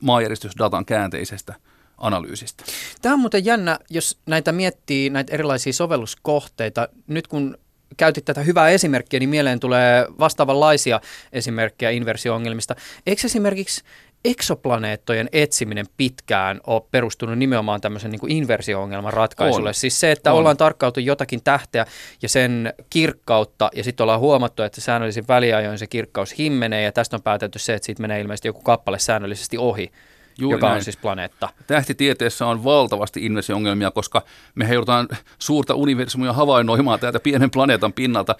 [0.00, 1.54] maanjäristysdatan käänteisestä
[1.98, 2.64] analyysistä.
[3.02, 6.88] Tämä on muuten jännä, jos näitä miettii, näitä erilaisia sovelluskohteita.
[7.06, 7.58] Nyt kun
[7.96, 11.00] käytit tätä hyvää esimerkkiä, niin mieleen tulee vastaavanlaisia
[11.32, 12.76] esimerkkejä inversioongelmista.
[13.06, 13.82] Eikö esimerkiksi
[14.24, 19.68] eksoplaneettojen etsiminen pitkään ole perustunut nimenomaan tämmöisen niin inversio-ongelman ratkaisulle.
[19.68, 19.74] On.
[19.74, 20.38] Siis se, että on.
[20.38, 21.86] ollaan tarkkautu jotakin tähteä
[22.22, 27.16] ja sen kirkkautta, ja sitten ollaan huomattu, että säännöllisin väliajoin se kirkkaus himmenee, ja tästä
[27.16, 29.92] on päätetty se, että siitä menee ilmeisesti joku kappale säännöllisesti ohi.
[30.38, 30.76] Juuri joka näin.
[30.76, 31.48] on siis planeetta.
[31.66, 34.22] Tähtitieteessä on valtavasti inversiongelmia, koska
[34.54, 38.36] me joudutaan suurta universumia havainnoimaan täältä pienen planeetan pinnalta.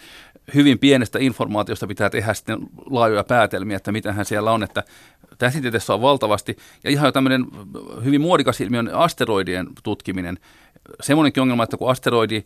[0.54, 2.59] Hyvin pienestä informaatiosta pitää tehdä sitten
[2.90, 4.83] laajoja päätelmiä, että mitähän siellä on, että
[5.38, 6.57] tähtitieteessä on valtavasti.
[6.85, 7.46] Ja ihan jo tämmöinen
[8.04, 10.38] hyvin muodikas ilmiö on asteroidien tutkiminen.
[11.00, 12.44] Semmoinenkin ongelma, että kun asteroidi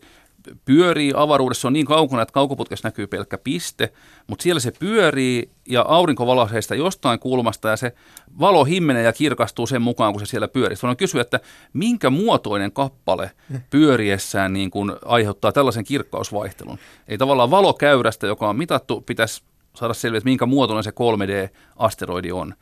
[0.65, 3.93] pyörii avaruudessa, on niin kaukana, että kaukoputkessa näkyy pelkkä piste,
[4.27, 7.93] mutta siellä se pyörii ja aurinko valaisee sitä jostain kulmasta ja se
[8.39, 10.77] valo himmenee ja kirkastuu sen mukaan, kun se siellä pyörii.
[10.81, 11.39] Voidaan kysyä, että
[11.73, 13.31] minkä muotoinen kappale
[13.69, 16.79] pyöriessään niin kuin aiheuttaa tällaisen kirkkausvaihtelun.
[17.07, 19.43] Ei tavallaan valokäyrästä, joka on mitattu, pitäisi
[19.75, 22.53] saada selville, että minkä muotoinen se 3D-asteroidi on.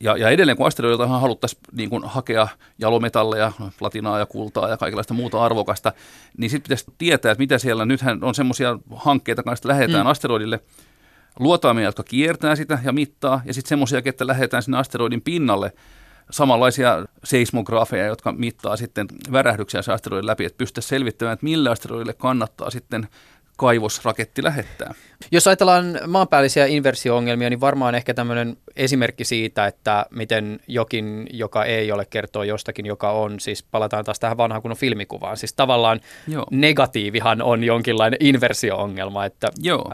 [0.00, 5.14] Ja, ja edelleen kun asteroidilta haluttaisiin niin kuin hakea jalometalleja, platinaa ja kultaa ja kaikenlaista
[5.14, 5.92] muuta arvokasta,
[6.36, 10.10] niin sitten pitäisi tietää, että mitä siellä, nythän on semmoisia hankkeita kanssa, lähdetään mm.
[10.10, 10.60] asteroidille
[11.38, 15.72] luotaamia, jotka kiertää sitä ja mittaa, ja sitten semmoisia, että lähdetään sinne asteroidin pinnalle
[16.30, 22.12] samanlaisia seismografeja, jotka mittaa sitten värähdyksiä se asteroidin läpi, että pystytä selvittämään, että millä asteroidille
[22.12, 23.08] kannattaa sitten
[23.56, 24.94] kaivosraketti lähettää.
[25.30, 31.92] Jos ajatellaan maanpäällisiä inversio-ongelmia, niin varmaan ehkä tämmöinen esimerkki siitä, että miten jokin, joka ei
[31.92, 33.40] ole, kertoo jostakin, joka on.
[33.40, 35.36] Siis palataan taas tähän vanhaan kunnon filmikuvaan.
[35.36, 36.46] Siis tavallaan Joo.
[36.50, 39.24] negatiivihan on jonkinlainen inversio-ongelma.
[39.24, 39.50] Että...
[39.62, 39.92] Joo,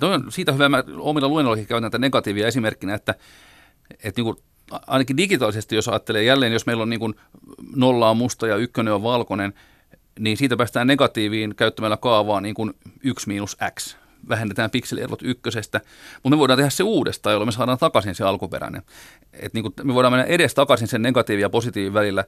[0.00, 0.68] Toi on siitä hyvä.
[0.68, 3.14] Mä omilla luennollakin käytän näitä negatiivia esimerkkinä, että,
[4.04, 4.36] että niin kuin
[4.86, 7.14] ainakin digitaalisesti, jos ajattelee jälleen, jos meillä on niin kuin
[7.76, 9.52] nolla on musta ja ykkönen on valkoinen–
[10.18, 13.96] niin siitä päästään negatiiviin käyttämällä kaavaa niin kuin 1 miinus x.
[14.28, 15.80] Vähennetään pikselierot ykkösestä,
[16.22, 18.82] mutta me voidaan tehdä se uudestaan, jolloin me saadaan takaisin se alkuperäinen.
[19.32, 22.24] Et niin kuin me voidaan mennä edes takaisin sen negatiivin ja positiivin välillä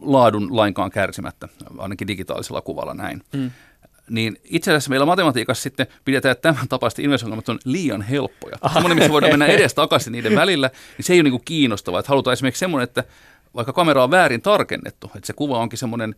[0.00, 3.22] laadun lainkaan kärsimättä, ainakin digitaalisella kuvalla näin.
[3.32, 3.50] Mm.
[4.10, 8.56] Niin itse asiassa meillä matematiikassa sitten pidetään, että tämän tapaiset investoinnit on liian helppoja.
[8.72, 12.00] Semmoinen, missä voidaan mennä edes takaisin niiden välillä, niin se ei ole niin kuin kiinnostavaa.
[12.00, 13.04] Että halutaan esimerkiksi semmoinen, että
[13.54, 16.14] vaikka kamera on väärin tarkennettu, että se kuva onkin semmoinen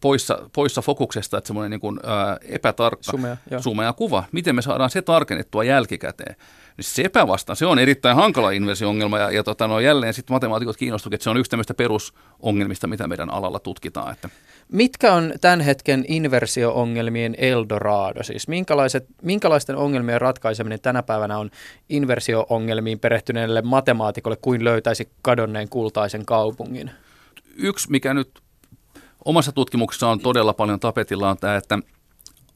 [0.00, 4.24] poissa, poissa fokuksesta, että semmoinen niin kuin, ää, epätarkka, sumea, sumea kuva.
[4.32, 6.36] Miten me saadaan se tarkennettua jälkikäteen?
[6.76, 10.76] Niin se epävastaan, se on erittäin hankala inversiongelma ja, ja tota, no, jälleen sitten matemaatikot
[10.76, 14.12] kiinnostuvat, että se on yksi tämmöistä perusongelmista, mitä meidän alalla tutkitaan.
[14.12, 14.28] Että.
[14.72, 18.22] Mitkä on tämän hetken inversio-ongelmien Eldorado?
[18.22, 21.50] Siis minkälaiset, minkälaisten ongelmien ratkaiseminen tänä päivänä on
[21.88, 26.90] inversio-ongelmiin perehtyneelle matemaatikolle kuin löytäisi kadonneen kultaisen kaupungin?
[27.56, 28.41] Yksi, mikä nyt
[29.24, 31.78] omassa tutkimuksessa on todella paljon tapetilla on tämä, että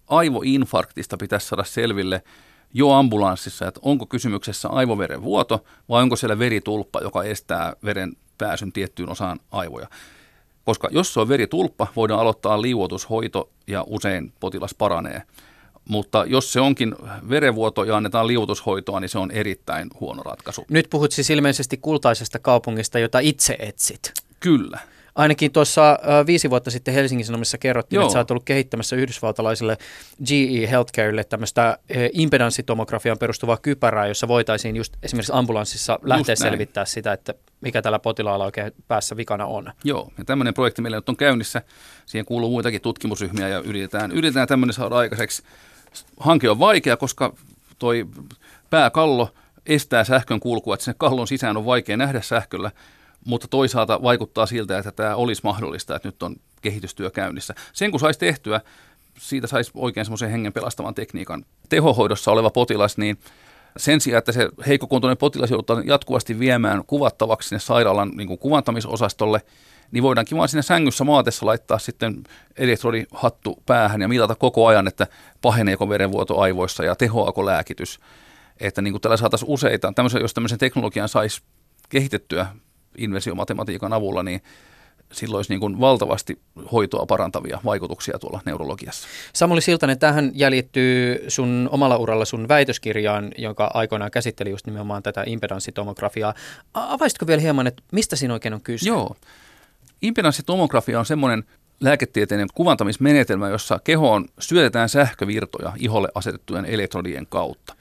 [0.09, 2.23] aivoinfarktista pitäisi saada selville
[2.75, 8.73] jo ambulanssissa, että onko kysymyksessä aivoveren vuoto vai onko siellä veritulppa, joka estää veren pääsyn
[8.73, 9.89] tiettyyn osaan aivoja.
[10.65, 15.23] Koska jos se on veritulppa, voidaan aloittaa liuotushoito ja usein potilas paranee.
[15.89, 16.95] Mutta jos se onkin
[17.29, 20.65] verenvuoto ja annetaan liuotushoitoa, niin se on erittäin huono ratkaisu.
[20.71, 24.13] Nyt puhut siis ilmeisesti kultaisesta kaupungista, jota itse etsit.
[24.41, 24.79] Kyllä.
[25.17, 28.05] Ainakin tuossa äh, viisi vuotta sitten Helsingin Sanomissa kerrottiin, Joo.
[28.05, 29.79] että sä oot ollut kehittämässä yhdysvaltalaisille
[30.27, 31.79] GE Healthcarelle tämmöistä äh,
[32.13, 36.51] impedanssitomografiaan perustuvaa kypärää, jossa voitaisiin just esimerkiksi ambulanssissa lähteä näin.
[36.51, 39.73] selvittää sitä, että mikä tällä potilaalla oikein päässä vikana on.
[39.85, 41.63] Joo, ja tämmöinen projekti meillä nyt on käynnissä.
[42.07, 45.43] Siihen kuuluu muitakin tutkimusryhmiä ja yritetään, yritetään tämmöinen saada aikaiseksi.
[46.21, 47.35] Hanke on vaikea, koska
[47.79, 48.07] toi
[48.71, 49.35] pääkallo
[49.67, 52.71] estää sähkön kulkua, että sinne kallon sisään on vaikea nähdä sähköllä,
[53.27, 57.55] mutta toisaalta vaikuttaa siltä, että tämä olisi mahdollista, että nyt on kehitystyö käynnissä.
[57.73, 58.61] Sen kun saisi tehtyä,
[59.19, 61.45] siitä saisi oikein semmoisen hengen pelastavan tekniikan.
[61.69, 63.19] Tehohoidossa oleva potilas, niin
[63.77, 69.43] sen sijaan, että se heikkokuntoinen potilas joudutaan jatkuvasti viemään kuvattavaksi sinne sairaalan niin kuin kuvantamisosastolle,
[69.91, 72.25] niin voidaankin vaan sinne sängyssä maatessa laittaa sitten
[72.57, 75.07] elektrodihattu päähän ja mitata koko ajan, että
[75.43, 78.01] paheneeko verenvuoto aivoissa ja tehoako lääkitys.
[78.61, 81.43] Että niin kuin tällä saataisiin useita, tämmöisen, jos tämmöisen teknologian saisi
[81.89, 82.47] kehitettyä
[82.99, 84.41] inversiomatematiikan avulla, niin
[85.13, 86.39] silloin olisi niin kuin valtavasti
[86.73, 89.09] hoitoa parantavia vaikutuksia tuolla neurologiassa.
[89.33, 95.23] Samuli Siltanen, tähän jäljittyy sun omalla uralla sun väitöskirjaan, jonka aikoinaan käsitteli just nimenomaan tätä
[95.27, 96.35] impedanssitomografiaa.
[96.75, 98.89] Avaisitko vielä hieman, että mistä siinä oikein on kyse?
[98.89, 99.17] Joo.
[100.03, 101.45] Impedanssitomografia on semmoinen
[101.81, 107.75] lääketieteellinen kuvantamismenetelmä, jossa kehoon syötetään sähkövirtoja iholle asetettujen elektrodien kautta.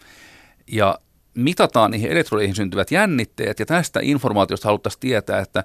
[0.68, 1.00] Ja
[1.36, 5.64] mitataan niihin elektrodeihin syntyvät jännitteet, ja tästä informaatiosta haluttaisiin tietää, että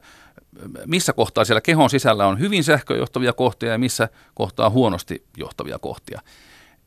[0.87, 6.21] missä kohtaa siellä kehon sisällä on hyvin sähköjohtavia kohtia ja missä kohtaa huonosti johtavia kohtia.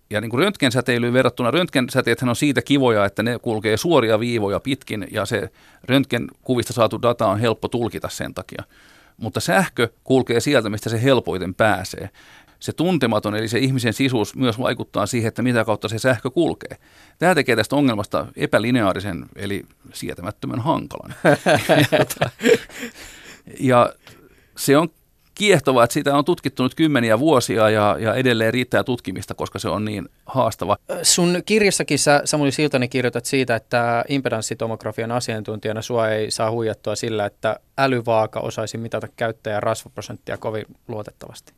[0.10, 5.08] Ja niin kuin röntgensäteilyyn verrattuna, röntgensäteethän on siitä kivoja, että ne kulkee suoria viivoja pitkin
[5.12, 5.50] ja se
[5.84, 8.64] röntgenkuvista saatu data on helppo tulkita sen takia.
[9.18, 12.10] Mutta sähkö kulkee sieltä, mistä se helpoiten pääsee.
[12.64, 16.78] Se tuntematon, eli se ihmisen sisuus myös vaikuttaa siihen, että mitä kautta se sähkö kulkee.
[17.20, 21.14] Tämä tekee tästä ongelmasta epälineaarisen, eli sietämättömän hankalan.
[21.80, 21.96] ja,
[23.60, 23.94] ja
[24.58, 24.90] se on
[25.36, 29.70] kiehtovaa, että sitä on tutkittu nyt kymmeniä vuosia ja, ja edelleen riittää tutkimista, koska se
[29.70, 30.78] on niin haastava.
[31.02, 37.26] Sun kirjassakin sä, Samuli Siltanen, kirjoitat siitä, että impedanssitomografian asiantuntijana sua ei saa huijattua sillä,
[37.26, 41.54] että älyvaaka osaisi mitata käyttäjän rasvaprosenttia kovin luotettavasti.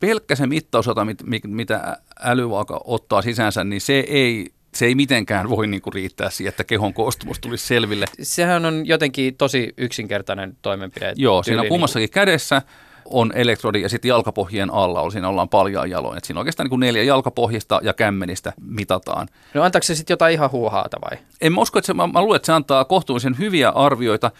[0.00, 5.48] Pelkkä se mittausota, mit, mit, mitä älyvaaka ottaa sisäänsä, niin se ei, se ei mitenkään
[5.48, 8.06] voi niinku riittää siihen, että kehon koostumus tulisi selville.
[8.22, 11.12] Sehän on jotenkin tosi yksinkertainen toimenpide.
[11.16, 12.62] Joo, siinä kummassakin kädessä
[13.10, 16.18] on elektrodi ja sitten jalkapohjien alla, siinä ollaan paljaan jaloin.
[16.18, 19.28] Et siinä oikeastaan niin kuin neljä jalkapohjista ja kämmenistä mitataan.
[19.54, 21.18] No antaako se sitten jotain ihan huuhaata vai?
[21.40, 24.30] En mä usko, että se, mä, mä luulen, että se antaa kohtuullisen hyviä arvioita,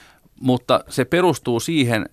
[0.40, 2.08] mutta se perustuu siihen,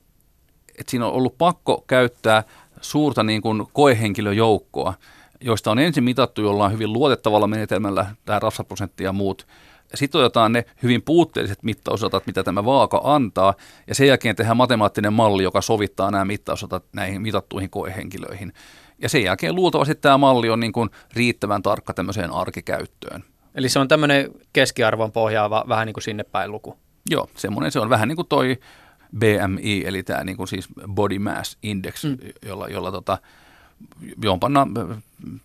[0.79, 2.43] että siinä on ollut pakko käyttää
[2.81, 4.93] suurta niin kuin koehenkilöjoukkoa,
[5.41, 9.47] joista on ensin mitattu jollain hyvin luotettavalla menetelmällä tämä rasvaprosentti ja muut.
[9.93, 13.53] Sitten otetaan ne hyvin puutteelliset mittausotat, mitä tämä vaaka antaa,
[13.87, 18.53] ja sen jälkeen tehdään matemaattinen malli, joka sovittaa nämä mittausotat näihin mitattuihin koehenkilöihin.
[18.99, 23.23] Ja sen jälkeen luultavasti tämä malli on niin kuin riittävän tarkka tämmöiseen arkikäyttöön.
[23.55, 26.77] Eli se on tämmöinen keskiarvon pohjaava vähän niin kuin sinne päin luku.
[27.09, 28.57] Joo, semmoinen se on vähän niin kuin toi
[29.19, 32.17] BMI, eli tämä niin kuin siis Body Mass Index, mm.
[32.45, 33.17] jolla, jolla tota,
[34.23, 34.71] johon pannaan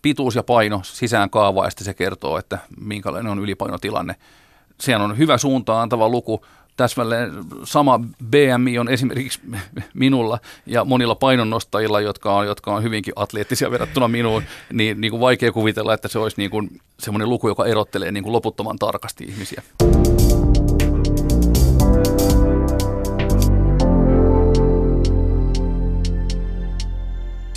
[0.01, 4.15] pituus ja paino sisään kaavaa ja sitten se kertoo, että minkälainen on ylipainotilanne.
[4.79, 6.45] Sehän on hyvä suuntaan antava luku.
[6.77, 7.31] Täsmälleen
[7.63, 9.39] sama BMI on esimerkiksi
[9.93, 15.21] minulla ja monilla painonnostajilla, jotka on, jotka on hyvinkin atleettisia verrattuna minuun, niin, niin kuin
[15.21, 19.23] vaikea kuvitella, että se olisi niin kuin semmoinen luku, joka erottelee niin kuin loputtoman tarkasti
[19.23, 19.61] ihmisiä.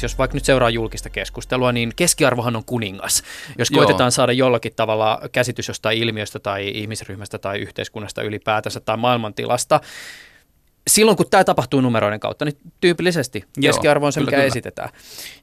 [0.05, 3.23] Jos vaikka nyt seuraa julkista keskustelua, niin keskiarvohan on kuningas.
[3.59, 3.79] Jos Joo.
[3.79, 9.81] koitetaan saada jollakin tavalla käsitys jostain ilmiöstä tai ihmisryhmästä tai yhteiskunnasta ylipäätänsä tai maailmantilasta,
[10.87, 14.47] silloin kun tämä tapahtuu numeroiden kautta, niin tyypillisesti keskiarvo on se, kyllä, mikä kyllä.
[14.47, 14.88] esitetään.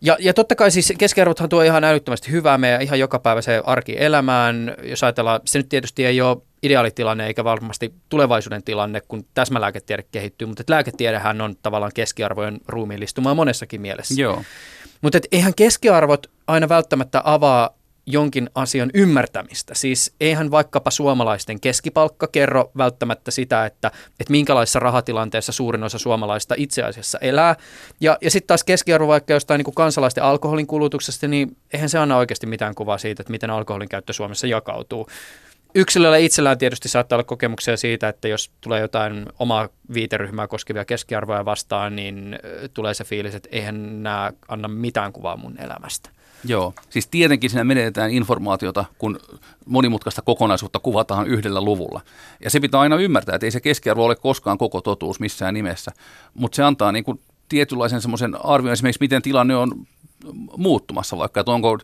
[0.02, 4.76] Ja, ja totta kai siis keskiarvothan tuo ihan älyttömästi hyvää meidän ihan jokapäiväiseen arkielämään.
[4.84, 10.48] Jos ajatellaan, se nyt tietysti ei ole ideaalitilanne eikä varmasti tulevaisuuden tilanne, kun täsmälääketiede kehittyy,
[10.48, 14.22] mutta et lääketiedehän on tavallaan keskiarvojen ruumiillistumaa monessakin mielessä.
[14.22, 14.44] Joo.
[15.02, 17.70] Mutta et eihän keskiarvot aina välttämättä avaa
[18.06, 19.74] jonkin asian ymmärtämistä.
[19.76, 26.56] Siis eihän vaikkapa suomalaisten keskipalkka kerro välttämättä sitä, että, että minkälaisessa rahatilanteessa suurin osa suomalaista
[26.58, 27.56] itse asiassa elää.
[28.00, 31.98] Ja, ja sitten taas keskiarvo vaikka jostain niin kuin kansalaisten alkoholin kulutuksesta, niin eihän se
[31.98, 35.08] anna oikeasti mitään kuvaa siitä, että miten alkoholin käyttö Suomessa jakautuu.
[35.76, 41.46] Yksilöllä itsellään tietysti saattaa olla kokemuksia siitä, että jos tulee jotain omaa viiteryhmää koskevia keskiarvoja
[41.46, 42.40] vastaan, niin
[42.74, 46.10] tulee se fiilis, että eihän nämä anna mitään kuvaa mun elämästä.
[46.44, 49.20] Joo, siis tietenkin siinä menetetään informaatiota, kun
[49.66, 52.02] monimutkaista kokonaisuutta kuvataan yhdellä luvulla.
[52.44, 55.92] Ja se pitää aina ymmärtää, että ei se keskiarvo ole koskaan koko totuus missään nimessä,
[56.34, 57.20] mutta se antaa niin kuin
[57.50, 59.88] tietynlaisen semmoisen arvion esimerkiksi, miten tilanne on
[60.58, 61.78] muuttumassa vaikka, että onko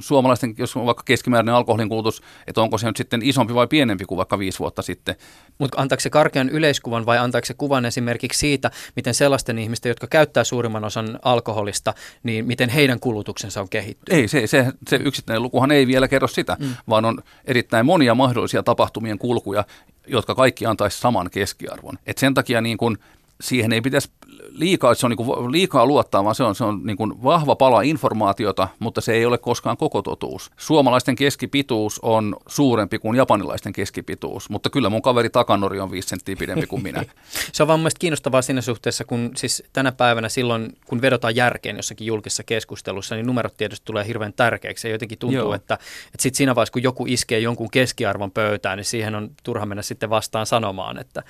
[0.00, 4.04] suomalaisten, jos on vaikka keskimääräinen alkoholin kulutus, että onko se nyt sitten isompi vai pienempi
[4.04, 5.16] kuin vaikka viisi vuotta sitten.
[5.58, 10.06] Mutta antaako se karkean yleiskuvan vai antaako se kuvan esimerkiksi siitä, miten sellaisten ihmisten, jotka
[10.06, 14.20] käyttää suurimman osan alkoholista, niin miten heidän kulutuksensa on kehittynyt?
[14.20, 16.74] Ei, se, se, se yksittäinen lukuhan ei vielä kerro sitä, mm.
[16.88, 19.64] vaan on erittäin monia mahdollisia tapahtumien kulkuja,
[20.06, 21.98] jotka kaikki antaisi saman keskiarvon.
[22.06, 22.98] Et sen takia niin kun
[23.42, 24.10] siihen ei pitäisi
[24.48, 28.68] liikaa, se on niin liikaa luottaa, vaan se on, se on niin vahva pala informaatiota,
[28.78, 30.50] mutta se ei ole koskaan koko totuus.
[30.56, 36.36] Suomalaisten keskipituus on suurempi kuin japanilaisten keskipituus, mutta kyllä mun kaveri Takanori on viisi senttiä
[36.38, 37.04] pidempi kuin minä.
[37.52, 41.76] se on vaan mielestäni kiinnostavaa siinä suhteessa, kun siis tänä päivänä silloin, kun vedotaan järkeen
[41.76, 45.54] jossakin julkisessa keskustelussa, niin numerot tietysti tulee hirveän tärkeäksi ja jotenkin tuntuu, Joo.
[45.54, 45.74] että,
[46.06, 49.82] että sit siinä vaiheessa, kun joku iskee jonkun keskiarvon pöytään, niin siihen on turha mennä
[49.82, 51.22] sitten vastaan sanomaan, että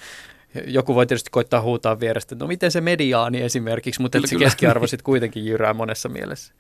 [0.67, 4.37] joku voi tietysti koittaa huutaa vierestä, että no miten se mediaani esimerkiksi, mutta kyllä, se
[4.37, 6.55] keskiarvo sitten kuitenkin jyrää monessa mielessä.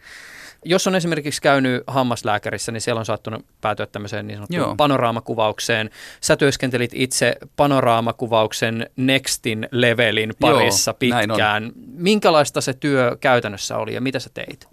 [0.64, 5.90] Jos on esimerkiksi käynyt hammaslääkärissä, niin siellä on saattanut päätyä tämmöiseen niin sanottuun panoraamakuvaukseen.
[6.20, 11.72] Sä työskentelit itse panoraamakuvauksen Nextin levelin parissa Joo, pitkään.
[11.86, 14.68] Minkälaista se työ käytännössä oli ja mitä sä teit?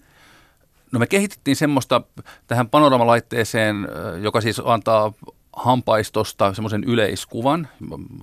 [0.92, 2.02] No me kehitettiin semmoista
[2.48, 3.76] tähän panoramalaitteeseen,
[4.22, 5.14] joka siis antaa
[5.64, 7.68] hampaistosta semmoisen yleiskuvan.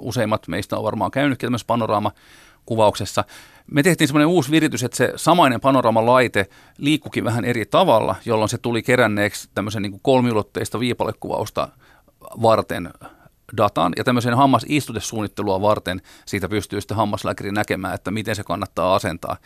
[0.01, 3.25] Useimmat meistä on varmaan käynytkin tämmöisessä panoraamakuvauksessa.
[3.71, 8.59] Me tehtiin semmoinen uusi viritys, että se samainen panoraamalaite liikkukin vähän eri tavalla, jolloin se
[8.59, 11.69] tuli keränneeksi tämmöisen niin kolmiulotteista viipalekuvausta
[12.43, 12.91] varten
[13.57, 19.37] datan ja tämmöisen hammasistutesuunnittelua varten siitä pystyy sitten hammaslääkäri näkemään, että miten se kannattaa asentaa.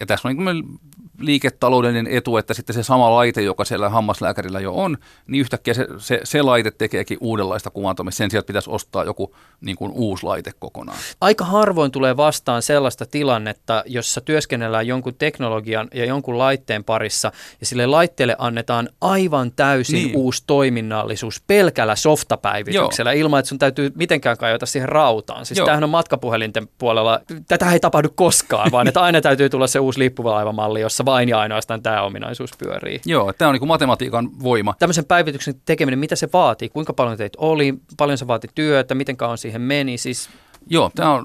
[0.00, 0.80] Ja tässä on niin
[1.18, 5.86] liiketaloudellinen etu, että sitten se sama laite, joka siellä hammaslääkärillä jo on, niin yhtäkkiä se,
[5.98, 8.18] se, se laite tekeekin uudenlaista kuvantamista.
[8.18, 10.98] Sen sijaan pitäisi ostaa joku niin kuin uusi laite kokonaan.
[11.20, 17.66] Aika harvoin tulee vastaan sellaista tilannetta, jossa työskennellään jonkun teknologian ja jonkun laitteen parissa ja
[17.66, 20.16] sille laitteelle annetaan aivan täysin niin.
[20.16, 23.20] uusi toiminnallisuus pelkällä softapäivityksellä Joo.
[23.20, 25.46] ilman, että sun täytyy mitenkään kajota siihen rautaan.
[25.46, 29.78] Siis tämähän on matkapuhelinten puolella, tätä ei tapahdu koskaan, vaan että aina täytyy tulla se
[29.78, 33.00] uusi lippulaivamalli, jossa vain ja ainoastaan tämä ominaisuus pyörii.
[33.06, 34.74] Joo, tämä on niin kuin matematiikan voima.
[34.78, 36.68] Tämmöisen päivityksen tekeminen, mitä se vaatii?
[36.68, 37.74] Kuinka paljon teitä oli?
[37.96, 38.94] Paljon se vaati työtä?
[38.94, 39.98] Miten kauan siihen meni?
[39.98, 40.28] Siis...
[40.70, 41.24] Joo, tämä on,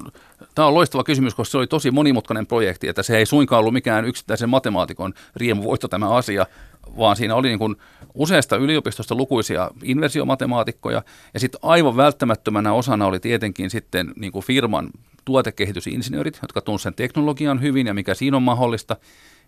[0.54, 3.72] tämä on loistava kysymys, koska se oli tosi monimutkainen projekti, että se ei suinkaan ollut
[3.72, 6.46] mikään yksittäisen matemaatikon riemuvoitto tämä asia,
[6.98, 7.76] vaan siinä oli niin kuin
[8.14, 11.02] useasta yliopistosta lukuisia inversiomatemaatikkoja,
[11.34, 14.90] ja sitten aivan välttämättömänä osana oli tietenkin sitten niin kuin firman
[15.24, 18.96] tuotekehitysinsinöörit, jotka tunsivat sen teknologian hyvin ja mikä siinä on mahdollista.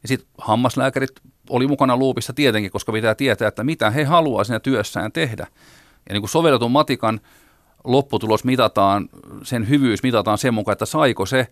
[0.02, 1.10] Ja sitten hammaslääkärit
[1.50, 5.46] oli mukana luupissa tietenkin, koska pitää tietää, että mitä he haluaa siinä työssään tehdä.
[6.08, 7.20] Ja niin kuin sovelletun matikan
[7.84, 9.08] lopputulos mitataan,
[9.42, 11.46] sen hyvyys mitataan sen mukaan, että saiko se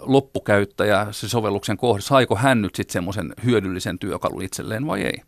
[0.00, 5.22] loppukäyttäjä, se sovelluksen kohde, saiko hän nyt sitten semmoisen hyödyllisen työkalun itselleen vai ei.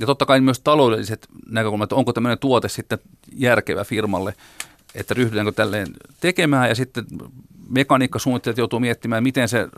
[0.00, 2.98] Ja totta kai myös taloudelliset näkökulmat, onko tämmöinen tuote sitten
[3.32, 4.34] järkevä firmalle,
[4.94, 5.86] että ryhdytäänkö tälleen
[6.20, 7.04] tekemään ja sitten
[7.68, 9.68] mekaniikkasuunnittelijat joutuu miettimään, miten se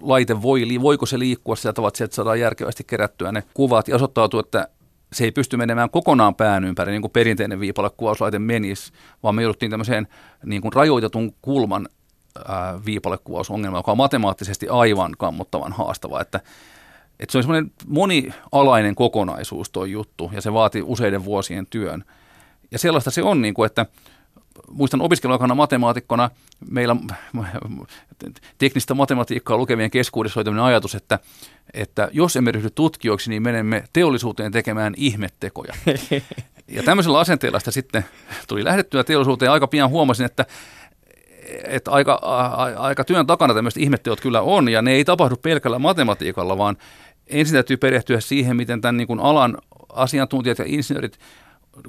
[0.00, 3.96] laite voi, voiko se liikkua sillä tavalla, että sieltä saadaan järkevästi kerättyä ne kuvat ja
[3.96, 4.68] osoittautuu, että
[5.12, 8.92] se ei pysty menemään kokonaan pään ympäri, niin kuin perinteinen viipalekuvauslaite menisi,
[9.22, 10.08] vaan me jouduttiin tämmöiseen
[10.44, 11.88] niin kuin rajoitetun kulman
[12.86, 16.40] viipalekuvausongelma, joka on matemaattisesti aivan kammottavan haastava, että
[17.20, 22.04] että se on semmoinen monialainen kokonaisuus tuo juttu ja se vaatii useiden vuosien työn.
[22.70, 23.86] Ja sellaista se on, niin kuin, että
[24.70, 26.30] muistan opiskeluaikana matemaatikkona,
[26.70, 26.96] meillä
[28.58, 31.18] teknistä matematiikkaa lukevien keskuudessa oli tämmöinen ajatus, että,
[31.74, 35.74] että jos emme ryhdy tutkijoiksi, niin menemme teollisuuteen tekemään ihmettekoja.
[36.68, 38.04] Ja tämmöisellä asenteella sitä sitten
[38.48, 39.50] tuli lähdettyä teollisuuteen.
[39.50, 40.46] Aika pian huomasin, että
[41.64, 42.46] että aika, a,
[42.76, 46.76] aika työn takana tämmöiset ihmetteot kyllä on, ja ne ei tapahdu pelkällä matematiikalla, vaan
[47.26, 49.58] ensin täytyy perehtyä siihen, miten tämän niin kuin alan
[49.92, 51.18] asiantuntijat ja insinöörit,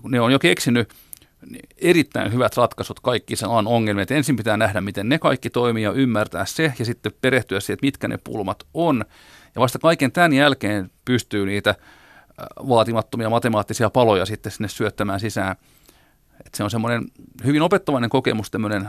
[0.04, 0.90] ne on jo keksinyt
[1.78, 4.02] erittäin hyvät ratkaisut kaikki sen alan ongelmia.
[4.02, 7.74] Että ensin pitää nähdä, miten ne kaikki toimii ja ymmärtää se, ja sitten perehtyä siihen,
[7.74, 9.06] että mitkä ne pulmat on.
[9.56, 11.76] Ja vasta kaiken tämän jälkeen pystyy niitä
[12.68, 15.56] vaatimattomia matemaattisia paloja sitten sinne syöttämään sisään.
[16.46, 17.04] Että se on semmoinen
[17.46, 18.88] hyvin opettavainen kokemus, tämmöinen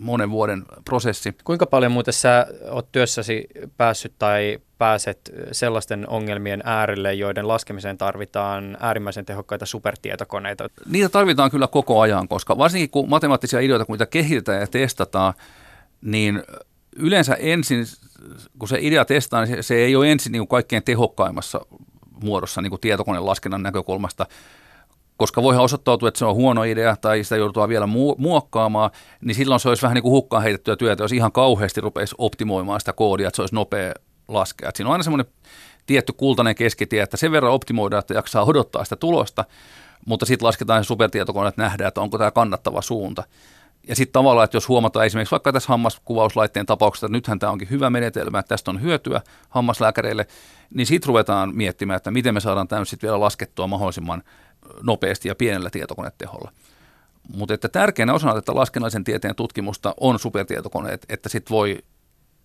[0.00, 1.36] monen vuoden prosessi.
[1.44, 8.76] Kuinka paljon muuten sä oot työssäsi päässyt tai pääset sellaisten ongelmien äärelle, joiden laskemiseen tarvitaan
[8.80, 10.68] äärimmäisen tehokkaita supertietokoneita?
[10.86, 15.34] Niitä tarvitaan kyllä koko ajan, koska varsinkin kun matemaattisia ideoita, kun niitä kehitetään ja testataan,
[16.00, 16.42] niin
[16.96, 17.84] yleensä ensin,
[18.58, 21.60] kun se idea testaa, niin se, ei ole ensin niin kuin kaikkein tehokkaimmassa
[22.22, 24.26] muodossa niin kuin tietokoneen laskennan näkökulmasta,
[25.16, 29.60] koska voihan osoittautua, että se on huono idea tai sitä joudutaan vielä muokkaamaan, niin silloin
[29.60, 33.28] se olisi vähän niin kuin hukkaan heitettyä työtä, jos ihan kauheasti rupeisi optimoimaan sitä koodia,
[33.28, 33.92] että se olisi nopea
[34.32, 34.68] laskea.
[34.68, 35.32] Et siinä on aina semmoinen
[35.86, 39.44] tietty kultainen keskitie, että sen verran optimoidaan, että jaksaa odottaa sitä tulosta,
[40.06, 43.24] mutta sitten lasketaan se supertietokone, että nähdään, että onko tämä kannattava suunta.
[43.88, 47.70] Ja sitten tavallaan, että jos huomataan esimerkiksi vaikka tässä hammaskuvauslaitteen tapauksessa, että nythän tämä onkin
[47.70, 50.26] hyvä menetelmä, että tästä on hyötyä hammaslääkäreille,
[50.74, 54.22] niin sitten ruvetaan miettimään, että miten me saadaan tämä sitten vielä laskettua mahdollisimman
[54.82, 56.52] nopeasti ja pienellä tietokoneteholla.
[57.36, 61.78] Mutta että tärkeänä osana tätä laskennallisen tieteen tutkimusta on supertietokoneet, että sitten voi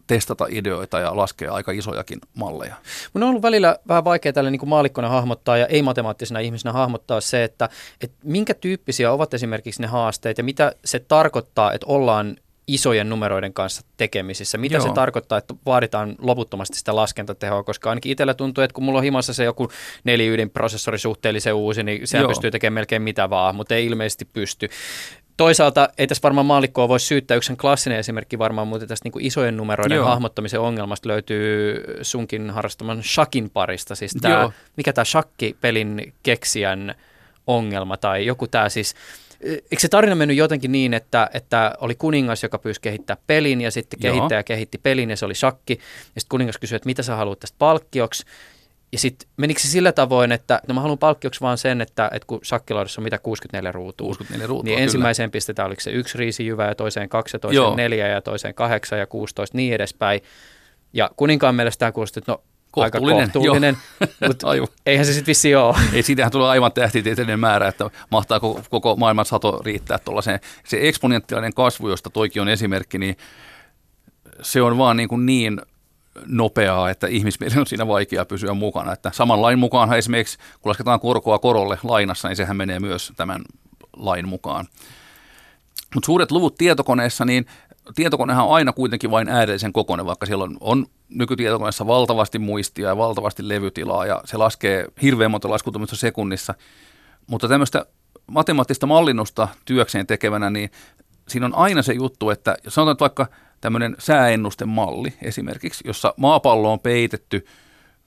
[0.08, 2.76] testata ideoita ja laskea aika isojakin malleja.
[3.14, 7.44] Mun on ollut välillä vähän vaikea tälle niin maalikkona hahmottaa ja ei-matemaattisena ihmisenä hahmottaa se,
[7.44, 7.70] että,
[8.02, 12.36] että minkä tyyppisiä ovat esimerkiksi ne haasteet ja mitä se tarkoittaa, että ollaan
[12.68, 14.58] isojen numeroiden kanssa tekemisissä.
[14.58, 14.88] Mitä Joo.
[14.88, 19.04] se tarkoittaa, että vaaditaan loputtomasti sitä laskentatehoa, koska ainakin itsellä tuntuu, että kun mulla on
[19.04, 19.72] himassa se joku
[20.04, 22.28] neliydinprosessori suhteellisen uusi, niin Joo.
[22.28, 24.70] pystyy tekemään melkein mitä vaan, mutta ei ilmeisesti pysty.
[25.38, 27.38] Toisaalta ei tässä varmaan maalikkoa voisi syyttää.
[27.38, 30.06] Yksi klassinen esimerkki varmaan, mutta tästä niin isojen numeroiden Joo.
[30.06, 33.96] hahmottamisen ongelmasta löytyy sunkin harrastaman shakin parista.
[33.96, 36.96] Siis tämä, mikä tämä shakkipelin keksijän
[37.48, 38.96] ongelma tai joku tämä siis,
[39.42, 43.72] eikö se tarina mennyt jotenkin niin, että, että oli kuningas, joka pyysi kehittää pelin ja
[43.72, 44.44] sitten kehittäjä Joo.
[44.44, 45.74] kehitti pelin ja se oli shakki.
[46.16, 48.26] Ja sitten kuningas kysyi, että mitä sä haluat tästä palkkioksi.
[48.96, 52.28] Ja sitten menikö se sillä tavoin, että no mä haluan palkkioksi vaan sen, että, että
[52.28, 54.84] kun shakkilaudassa on mitä 64 ruutua, 64 ruutua niin kyllä.
[54.84, 57.76] ensimmäiseen pistetään oliko se yksi riisijyvä ja toiseen kaksi ja toiseen Joo.
[57.76, 60.22] neljä ja toiseen kahdeksan ja 16 niin edespäin.
[60.94, 63.78] Ja kuninkaan mielestä tämä kuulosti, että no kohtuullinen, aika kohtuullinen,
[64.28, 64.48] mutta
[64.86, 65.76] eihän se sitten vissi ole.
[65.94, 70.40] Ei, siitähän tulee aivan tähtitieteellinen määrä, että mahtaa koko, koko maailman sato riittää tuollaiseen.
[70.66, 73.18] Se eksponentiaalinen kasvu, josta toikin on esimerkki, niin
[74.42, 75.62] se on vaan niin, kuin niin
[76.26, 78.94] nopeaa, että ihmismielen on siinä vaikea pysyä mukana.
[78.94, 83.42] Että saman lain mukaan esimerkiksi, kun lasketaan korkoa korolle lainassa, niin sehän menee myös tämän
[83.98, 84.66] lain mukaan.
[85.96, 87.46] Mutta suuret luvut tietokoneessa, niin
[87.96, 92.98] tietokonehan on aina kuitenkin vain äärellisen kokoinen, vaikka siellä on, on nykytietokoneessa valtavasti muistia ja
[92.98, 96.54] valtavasti levytilaa ja se laskee hirveän monta laskutumista sekunnissa.
[97.28, 97.86] Mutta tämmöistä
[98.28, 100.72] matemaattista mallinnusta työkseen tekevänä, niin
[101.28, 103.28] siinä on aina se juttu, että sanotaan että vaikka
[103.62, 107.46] tämmöinen sääennustemalli esimerkiksi, jossa maapallo on peitetty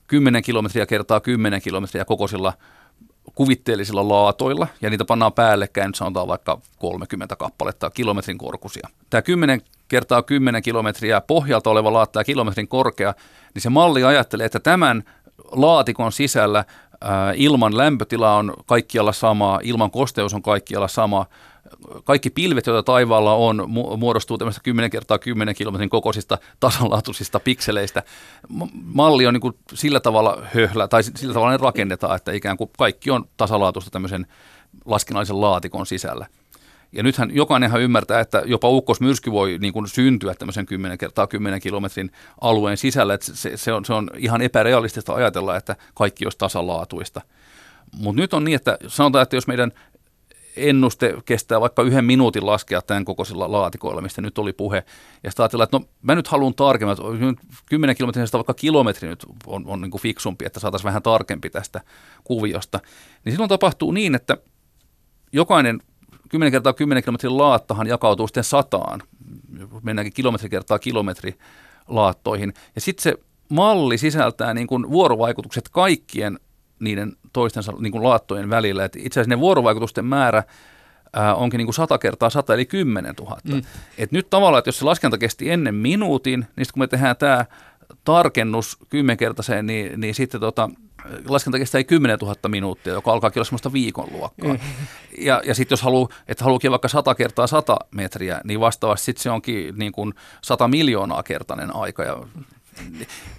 [0.07, 2.53] 10 kilometriä kertaa 10 kilometriä kokoisilla
[3.35, 8.89] kuvitteellisilla laatoilla, ja niitä pannaan päällekkäin, sanotaan vaikka 30 kappaletta kilometrin korkuisia.
[9.11, 13.15] Tämä 10 kertaa 10 kilometriä pohjalta oleva laatta ja kilometrin korkea,
[13.55, 15.03] niin se malli ajattelee, että tämän
[15.53, 16.65] laatikon sisällä
[17.35, 21.27] ilman lämpötila on kaikkialla sama, ilman kosteus on kaikkialla sama,
[22.05, 28.03] kaikki pilvet, joita taivaalla on, muodostuu tämmöistä 10 kertaa 10 kilometrin kokoisista tasanlaatuisista pikseleistä.
[28.73, 32.71] Malli on niin kuin sillä tavalla höhlä, tai sillä tavalla ne rakennetaan, että ikään kuin
[32.79, 34.27] kaikki on tasalaatuista tämmöisen
[34.85, 36.27] laskennallisen laatikon sisällä.
[36.93, 41.61] Ja nythän jokainenhan ymmärtää, että jopa ukkosmyrsky voi niin kuin syntyä tämmöisen 10 kertaa 10
[41.61, 42.11] kilometrin
[42.41, 43.15] alueen sisällä.
[43.15, 47.21] Että se, se, on, se on ihan epärealistista ajatella, että kaikki olisi tasalaatuista.
[47.93, 49.73] Mutta nyt on niin, että sanotaan, että jos meidän
[50.61, 54.85] ennuste kestää vaikka yhden minuutin laskea tämän kokoisilla laatikoilla, mistä nyt oli puhe.
[55.23, 59.27] Ja sitten ajatellaan, että no mä nyt haluan tarkemmin, että 10 kilometriä vaikka kilometri nyt
[59.47, 61.81] on, on niin kuin fiksumpi, että saataisiin vähän tarkempi tästä
[62.25, 62.81] kuviosta.
[63.25, 64.37] Niin silloin tapahtuu niin, että
[65.33, 65.81] jokainen
[66.29, 69.03] 10 kertaa 10 kilometrin laattahan jakautuu sitten sataan.
[69.83, 71.35] Mennäänkin kilometri kertaa kilometri
[71.89, 72.53] laattoihin.
[72.75, 73.15] Ja sitten se
[73.49, 76.39] malli sisältää niin kuin vuorovaikutukset kaikkien
[76.81, 78.85] niiden toistensa niin kuin laattojen välillä.
[78.85, 80.43] Et itse asiassa ne vuorovaikutusten määrä
[81.13, 83.39] ää, onkin niin kuin 100 kertaa 100 eli 10 000.
[83.45, 83.63] Mm.
[83.99, 87.17] Et nyt tavallaan, että jos se laskenta kesti ennen minuutin, niin sitten kun me tehdään
[87.17, 87.45] tämä
[88.05, 90.71] tarkennus kymmenkertaiseen, niin, niin sitten tota,
[91.29, 94.53] laskenta kestää 10 000 minuuttia, joka alkaa olla semmoista viikon luokkaa.
[94.53, 94.59] Mm.
[95.21, 99.23] Ja, ja sitten jos haluaa, että haluukin vaikka 100 kertaa 100 metriä, niin vastaavasti sitten
[99.23, 102.03] se onkin niin kuin 100 miljoonaa kertainen aika.
[102.03, 102.17] Ja,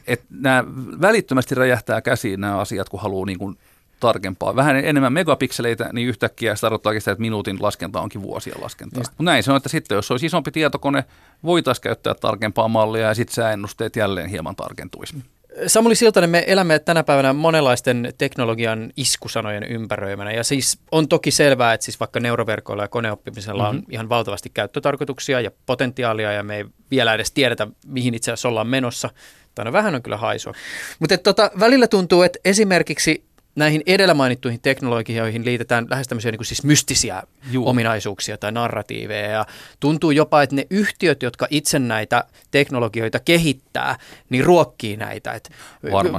[0.07, 0.63] et nämä
[1.01, 3.57] välittömästi räjähtää käsiin nämä asiat, kun haluaa niin kuin
[3.99, 4.55] tarkempaa.
[4.55, 9.03] Vähän enemmän megapikseleitä, niin yhtäkkiä se tarkoittaa sitä, että minuutin laskenta onkin vuosia laskentaa.
[9.03, 11.05] Mutta näin se on, että sitten jos olisi isompi tietokone,
[11.43, 15.23] voitaisiin käyttää tarkempaa mallia ja sitten sääennusteet jälleen hieman tarkentuisi.
[15.67, 21.73] Samuli Siltanen, me elämme tänä päivänä monenlaisten teknologian iskusanojen ympäröimänä ja siis on toki selvää,
[21.73, 23.77] että siis vaikka neuroverkoilla ja koneoppimisella mm-hmm.
[23.77, 28.49] on ihan valtavasti käyttötarkoituksia ja potentiaalia ja me ei vielä edes tiedetä, mihin itse asiassa
[28.49, 29.09] ollaan menossa.
[29.55, 30.53] Tai no vähän on kyllä haisua.
[30.99, 33.23] Mutta tota, välillä tuntuu, että esimerkiksi
[33.59, 37.69] näihin edellä mainittuihin teknologioihin liitetään lähes tämmöisiä niin kuin siis mystisiä Juu.
[37.69, 39.29] ominaisuuksia tai narratiiveja.
[39.29, 39.45] Ja
[39.79, 43.97] tuntuu jopa, että ne yhtiöt, jotka itse näitä teknologioita kehittää,
[44.29, 45.31] niin ruokkii näitä.
[45.31, 45.49] Et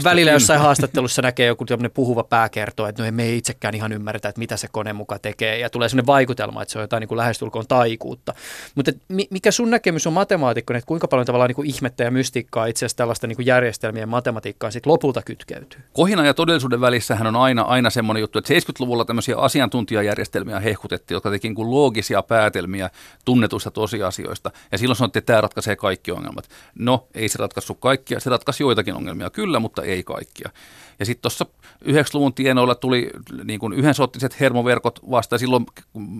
[0.04, 4.28] välillä jossain haastattelussa näkee joku tämmöinen puhuva pääkertoo, että no me ei itsekään ihan ymmärretä,
[4.28, 5.58] että mitä se kone muka tekee.
[5.58, 8.34] Ja tulee sellainen vaikutelma, että se on jotain niin kuin lähestulkoon taikuutta.
[8.74, 8.92] Mutta
[9.30, 12.84] mikä sun näkemys on matemaatikkona, että kuinka paljon tavallaan niin kuin ihmettä ja mystiikkaa itse
[12.84, 15.80] asiassa tällaista niin kuin järjestelmien matematiikkaan sit lopulta kytkeytyy?
[15.92, 21.30] Kohina ja todellisuuden välissähän on aina, aina semmoinen juttu, että 70-luvulla tämmöisiä asiantuntijajärjestelmiä hehkutettiin, jotka
[21.30, 22.90] teki niin loogisia päätelmiä
[23.24, 24.50] tunnetuista tosiasioista.
[24.72, 26.48] Ja silloin sanottiin, että tämä ratkaisee kaikki ongelmat.
[26.74, 30.50] No, ei se ratkaissut kaikkia, se ratkaisi joitakin ongelmia kyllä, mutta ei kaikkia.
[30.98, 31.46] Ja sitten tuossa
[31.84, 33.10] 90-luvun tienoilla tuli
[33.44, 35.66] niin kuin yhdensorttiset hermoverkot vasta, ja silloin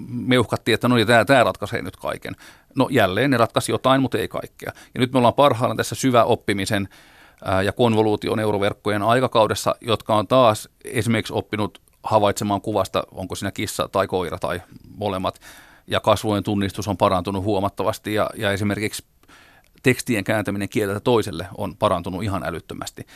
[0.08, 2.36] meuhkattiin, että no niin, tämä, tämä ratkaisee nyt kaiken.
[2.74, 4.72] No jälleen ne ratkaisi jotain, mutta ei kaikkea.
[4.94, 6.88] Ja nyt me ollaan parhaillaan tässä syvä oppimisen
[7.64, 14.07] ja konvoluution euroverkkojen aikakaudessa, jotka on taas esimerkiksi oppinut havaitsemaan kuvasta, onko siinä kissa tai
[14.07, 14.62] koira tai
[14.97, 15.41] molemmat,
[15.86, 19.05] ja kasvojen tunnistus on parantunut huomattavasti, ja, ja esimerkiksi
[19.82, 23.07] tekstien kääntäminen kieleltä toiselle on parantunut ihan älyttömästi.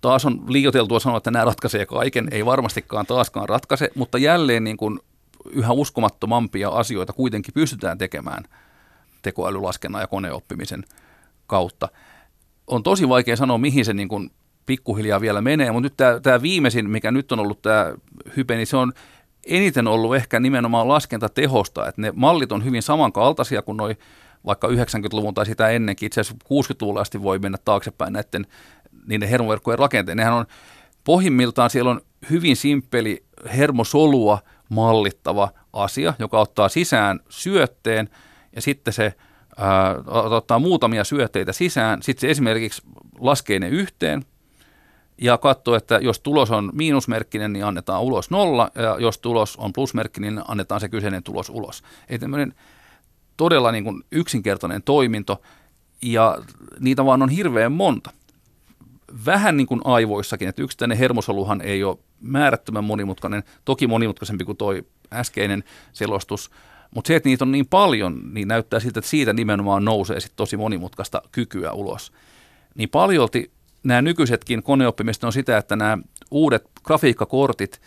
[0.00, 4.76] Taas on liioteltua sanoa, että nämä ratkaisee kaiken, ei varmastikaan taaskaan ratkaise, mutta jälleen niin
[4.76, 5.00] kuin
[5.50, 8.44] yhä uskomattomampia asioita kuitenkin pystytään tekemään
[9.22, 10.84] tekoälylaskennan ja koneoppimisen
[11.46, 11.88] kautta
[12.66, 14.30] on tosi vaikea sanoa, mihin se niin kuin
[14.66, 17.94] pikkuhiljaa vielä menee, mutta nyt tämä, tämä viimeisin, mikä nyt on ollut tämä
[18.36, 18.92] hype, niin se on
[19.46, 23.96] eniten ollut ehkä nimenomaan laskentatehosta, että ne mallit on hyvin samankaltaisia kuin noi
[24.46, 28.46] vaikka 90-luvun tai sitä ennenkin, itse asiassa 60-luvulla asti voi mennä taaksepäin näiden
[29.06, 30.16] niiden hermoverkkojen rakenteen.
[30.16, 30.46] Nehän on
[31.04, 32.00] pohjimmiltaan siellä on
[32.30, 33.24] hyvin simppeli
[33.56, 34.38] hermosolua
[34.68, 38.08] mallittava asia, joka ottaa sisään syötteen
[38.56, 39.14] ja sitten se
[40.06, 42.82] ottaa muutamia syötteitä sisään, sitten se esimerkiksi
[43.18, 44.24] laskee ne yhteen
[45.18, 49.72] ja katsoo, että jos tulos on miinusmerkkinen, niin annetaan ulos nolla, ja jos tulos on
[49.72, 51.82] plusmerkkinen, niin annetaan se kyseinen tulos ulos.
[52.08, 52.54] Eli tämmöinen
[53.36, 55.42] todella niin kuin yksinkertainen toiminto,
[56.02, 56.38] ja
[56.80, 58.10] niitä vaan on hirveän monta.
[59.26, 64.74] Vähän niin kuin aivoissakin, että yksittäinen hermosoluhan ei ole määrättömän monimutkainen, toki monimutkaisempi kuin tuo
[65.12, 66.50] äskeinen selostus,
[66.94, 70.32] mutta se, että niitä on niin paljon, niin näyttää siltä, että siitä nimenomaan nousee sit
[70.36, 72.12] tosi monimutkaista kykyä ulos.
[72.74, 73.50] Niin paljolti
[73.84, 75.98] nämä nykyisetkin koneoppimiset on sitä, että nämä
[76.30, 77.80] uudet grafiikkakortit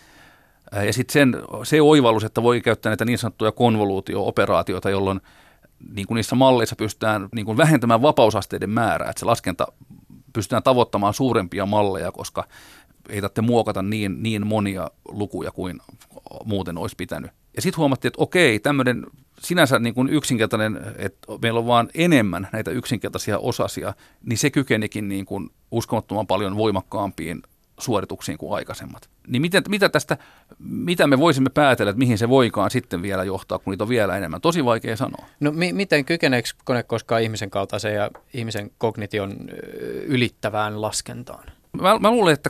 [0.86, 5.22] ja sitten se oivallus, että voi käyttää näitä niin sanottuja konvoluutio-operaatioita, jolloin
[5.94, 9.68] niin kuin niissä malleissa pystytään niin kuin vähentämään vapausasteiden määrää, että se laskenta
[10.34, 12.48] pystytään tavoittamaan suurempia malleja, koska
[13.10, 15.80] ei tarvitse muokata niin, niin monia lukuja kuin
[16.46, 17.32] muuten olisi pitänyt.
[17.60, 19.06] Ja sitten huomattiin, että okei, tämmöinen
[19.40, 23.94] sinänsä niin kuin yksinkertainen, että meillä on vaan enemmän näitä yksinkertaisia osasia,
[24.24, 27.42] niin se kykenikin niin kuin uskomattoman paljon voimakkaampiin
[27.80, 29.10] suorituksiin kuin aikaisemmat.
[29.28, 30.18] Niin miten, mitä tästä,
[30.60, 34.18] mitä me voisimme päätellä, että mihin se voikaan sitten vielä johtaa, kun niitä on vielä
[34.18, 34.42] enemmän?
[34.42, 35.26] Tosi vaikea sanoa.
[35.40, 39.36] No mi- miten kykeneekö kone koskaan ihmisen kaltaiseen ja ihmisen kognition
[40.06, 41.44] ylittävään laskentaan?
[41.82, 42.50] Mä, mä luulen, että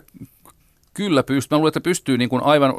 [0.93, 1.55] kyllä pystyy.
[1.55, 2.74] Mä luulen, että pystyy niin kuin aivan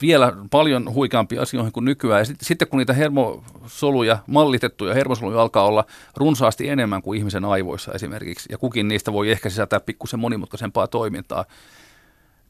[0.00, 2.20] vielä paljon huikeampia asioihin kuin nykyään.
[2.20, 5.84] Ja sitten, sitten kun niitä hermosoluja, mallitettuja hermosoluja alkaa olla
[6.16, 11.44] runsaasti enemmän kuin ihmisen aivoissa esimerkiksi, ja kukin niistä voi ehkä sisältää pikkusen monimutkaisempaa toimintaa,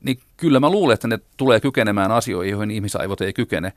[0.01, 3.73] niin kyllä mä luulen, että ne tulee kykenemään asioihin, joihin ihmisaivot ei kykene.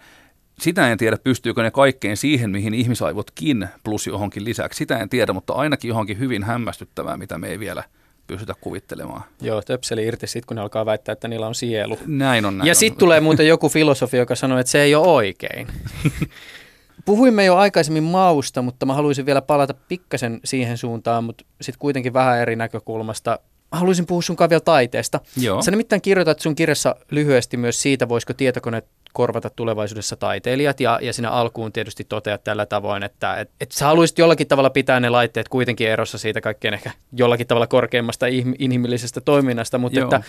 [0.59, 4.77] Sitä en tiedä, pystyykö ne kaikkeen siihen, mihin ihmisaivotkin plus johonkin lisäksi.
[4.77, 7.83] Sitä en tiedä, mutta ainakin johonkin hyvin hämmästyttävää, mitä me ei vielä–
[8.27, 9.23] pystytä kuvittelemaan.
[9.41, 11.99] Joo, töpseli irti sitten, kun ne alkaa väittää, että niillä on sielu.
[12.05, 12.57] Näin on.
[12.57, 15.67] Näin ja sitten tulee muuten joku filosofi, joka sanoo, että se ei ole oikein.
[17.05, 22.13] Puhuimme jo aikaisemmin mausta, mutta mä haluaisin vielä palata pikkasen siihen suuntaan, mutta sitten kuitenkin
[22.13, 23.39] vähän eri näkökulmasta.
[23.71, 25.19] Haluaisin puhua sunkaan vielä taiteesta.
[25.37, 25.61] Joo.
[25.61, 28.83] Sä nimittäin kirjoitat sun kirjassa lyhyesti myös siitä, voisiko tietokone
[29.13, 33.85] korvata tulevaisuudessa taiteilijat ja, ja siinä alkuun tietysti toteat tällä tavoin, että et, et sä
[33.85, 38.25] haluaisit jollakin tavalla pitää ne laitteet kuitenkin erossa siitä kaikkein ehkä jollakin tavalla korkeimmasta
[38.59, 40.21] inhimillisestä toiminnasta, mutta että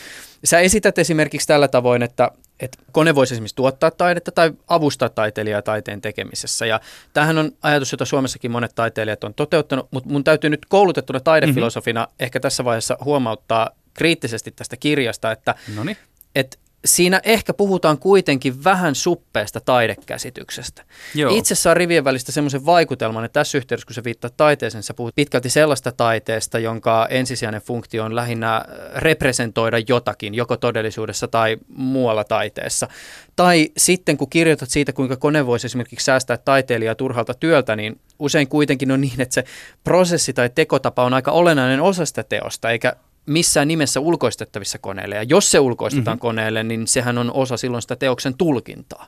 [0.45, 5.63] sä esität esimerkiksi tällä tavoin, että, että kone voisi esimerkiksi tuottaa taidetta tai avustaa taiteilijaa
[5.63, 6.67] taiteen tekemisessä.
[6.67, 6.81] Ja
[7.13, 12.01] tämähän on ajatus, jota Suomessakin monet taiteilijat on toteuttanut, mutta mun täytyy nyt koulutettuna taidefilosofina
[12.01, 12.17] mm-hmm.
[12.21, 15.55] ehkä tässä vaiheessa huomauttaa kriittisesti tästä kirjasta, että,
[16.35, 20.85] että siinä ehkä puhutaan kuitenkin vähän suppeesta taidekäsityksestä.
[21.15, 21.37] Joo.
[21.37, 25.15] Itse saa rivien välistä semmoisen vaikutelman, että tässä yhteydessä, kun sä viittaa taiteeseen, sä puhut
[25.15, 28.65] pitkälti sellaista taiteesta, jonka ensisijainen funktio on lähinnä äh,
[28.97, 32.89] representoida jotakin, joko todellisuudessa tai muualla taiteessa.
[33.37, 38.49] Tai sitten kun kirjoitat siitä, kuinka kone voisi esimerkiksi säästää taiteilijaa turhalta työltä, niin usein
[38.49, 39.45] kuitenkin on niin, että se
[39.85, 42.97] prosessi tai tekotapa on aika olennainen osa sitä teosta, eikä
[43.29, 45.15] missään nimessä ulkoistettavissa koneelle.
[45.17, 46.21] Ja jos se ulkoistetaan Mhm.
[46.21, 49.07] koneelle, niin sehän on osa silloin sitä teoksen tulkintaa.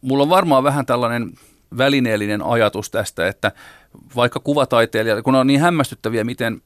[0.00, 1.32] mulla on varmaan vähän tällainen
[1.78, 3.52] välineellinen ajatus tästä, että
[4.16, 6.62] vaikka kuvataiteilija, kun on niin hämmästyttäviä, miten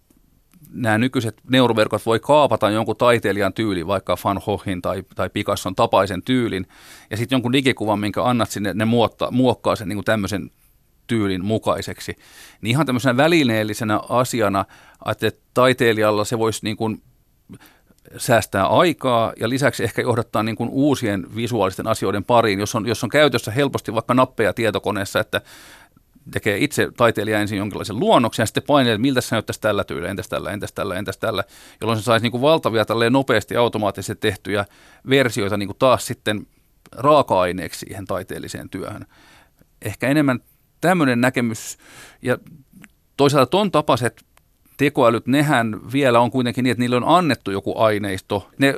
[0.72, 6.22] nämä nykyiset neuroverkot voi kaapata jonkun taiteilijan tyylin, vaikka Van Goghin tai, tai Picasson tapaisen
[6.22, 6.66] tyylin,
[7.10, 10.50] ja sitten jonkun digikuvan, minkä annat sinne, ne muotta, muokkaa sen niin kuin tämmöisen
[11.10, 12.16] tyylin mukaiseksi.
[12.60, 14.64] Niin ihan tämmöisenä välineellisenä asiana,
[15.10, 17.02] että taiteilijalla se voisi niin kuin
[18.16, 23.04] säästää aikaa ja lisäksi ehkä johdattaa niin kuin uusien visuaalisten asioiden pariin, jos on, jos
[23.04, 25.40] on käytössä helposti vaikka nappeja tietokoneessa, että
[26.30, 30.10] tekee itse taiteilija ensin jonkinlaisen luonnoksen ja sitten painelee, että miltä se näyttäisi tällä tyylillä,
[30.10, 31.44] entäs tällä, entäs tällä, entäs tällä,
[31.80, 34.64] jolloin se saisi niin kuin valtavia tälleen nopeasti automaattisesti tehtyjä
[35.08, 36.46] versioita niin kuin taas sitten
[36.92, 39.06] raaka-aineeksi siihen taiteelliseen työhön.
[39.82, 40.40] Ehkä enemmän
[40.80, 41.78] tämmöinen näkemys
[42.22, 42.38] ja
[43.16, 44.24] toisaalta ton tapaiset
[44.76, 48.50] tekoälyt, nehän vielä on kuitenkin niin, että niille on annettu joku aineisto.
[48.58, 48.74] Ne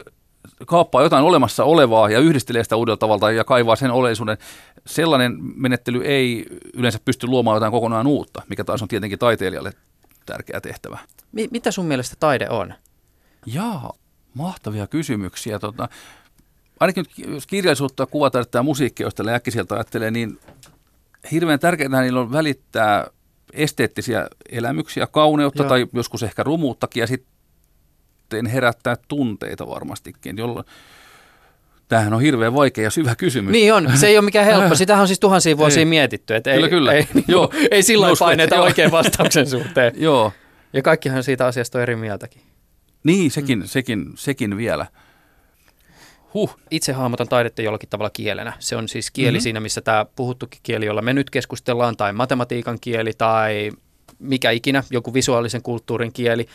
[0.67, 4.39] kaappaa jotain olemassa olevaa ja yhdistelee sitä uudella tavalla ja kaivaa sen oleellisuuden.
[4.87, 9.73] Sellainen menettely ei yleensä pysty luomaan jotain kokonaan uutta, mikä taas on tietenkin taiteilijalle
[10.27, 10.99] tärkeä tehtävä.
[11.33, 12.75] Mi- mitä sun mielestä taide on?
[13.47, 13.93] Jaa,
[14.35, 15.59] mahtavia kysymyksiä.
[15.59, 15.89] Tota,
[16.81, 20.39] ainakin nyt jos kirjallisuutta, kuvataidetta ja musiikkia, jos tällä äkkiseltä ajattelee, niin
[21.31, 23.07] hirveän tärkeää niillä on välittää
[23.53, 25.68] esteettisiä elämyksiä, kauneutta Joo.
[25.68, 30.64] tai joskus ehkä rumuuttakin ja sitten herättää tunteita varmastikin, jolloin
[31.93, 33.53] Tämähän on hirveän vaikea ja syvä kysymys.
[33.53, 34.75] Niin on, se ei ole mikään helppo.
[34.83, 35.85] Sitähän on siis tuhansia vuosia Ei.
[35.85, 36.35] mietitty.
[36.35, 36.93] Että Kyllä, ei, kyllä.
[36.97, 37.51] Ei, Joo.
[37.70, 38.64] ei sillä lailla paineita joo.
[38.64, 39.93] oikein vastauksen suhteen.
[39.97, 40.33] Joo,
[40.73, 42.43] Ja kaikkihan siitä asiasta on eri mieltäkin.
[43.05, 43.64] niin sekin, mm.
[43.66, 44.87] sekin, sekin vielä.
[46.35, 48.53] Huh, Itse hahmotan taidetta jollakin tavalla kielenä.
[48.59, 49.35] Se on siis kieli Mhm.
[49.35, 49.43] mm-hmm.
[49.43, 53.70] siinä, missä tämä puhuttukin kieli, jolla me nyt keskustellaan, tai matematiikan kieli, tai
[54.18, 56.47] mikä ikinä, joku visuaalisen kulttuurin kieli,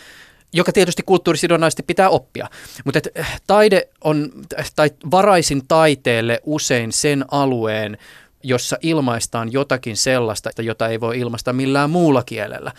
[0.54, 2.48] joka tietysti kulttuurisidonnaisesti pitää oppia.
[2.86, 4.32] Mutta eh, taide on,
[4.76, 7.98] tai varaisin taiteelle usein sen alueen,
[8.44, 12.72] jossa ilmaistaan jotakin sellaista, jota ei voi ilmaista millään muulla kielellä.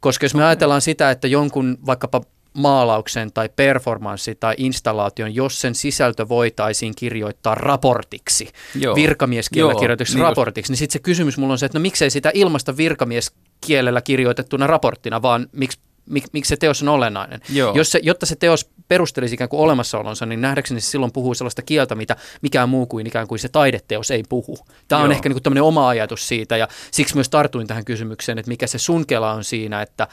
[0.00, 2.20] Koska jos me ajatellaan sitä, että jonkun vaikkapa
[2.54, 8.94] maalauksen tai performanssi tai installaation, jos sen sisältö voitaisiin kirjoittaa raportiksi, Joo.
[8.94, 12.10] virkamieskielellä Joo, kirjoitetuksi niin raportiksi, niin sitten se kysymys mulla on se, että no miksei
[12.10, 17.40] sitä ilmasta virkamieskielellä kirjoitettuna raporttina, vaan miksi mik, miksi se teos on olennainen.
[17.48, 17.74] Joo.
[17.74, 21.62] Jos se, jotta se teos perustelisi ikään kuin olemassaolonsa, niin nähdäkseni se silloin puhuu sellaista
[21.62, 24.58] kieltä, mitä mikään muu kuin ikään kuin se taideteos ei puhu.
[24.88, 25.16] Tämä on Joo.
[25.16, 28.66] ehkä niin kuin tämmöinen oma ajatus siitä ja siksi myös tartuin tähän kysymykseen, että mikä
[28.66, 30.08] se sun kela on siinä, että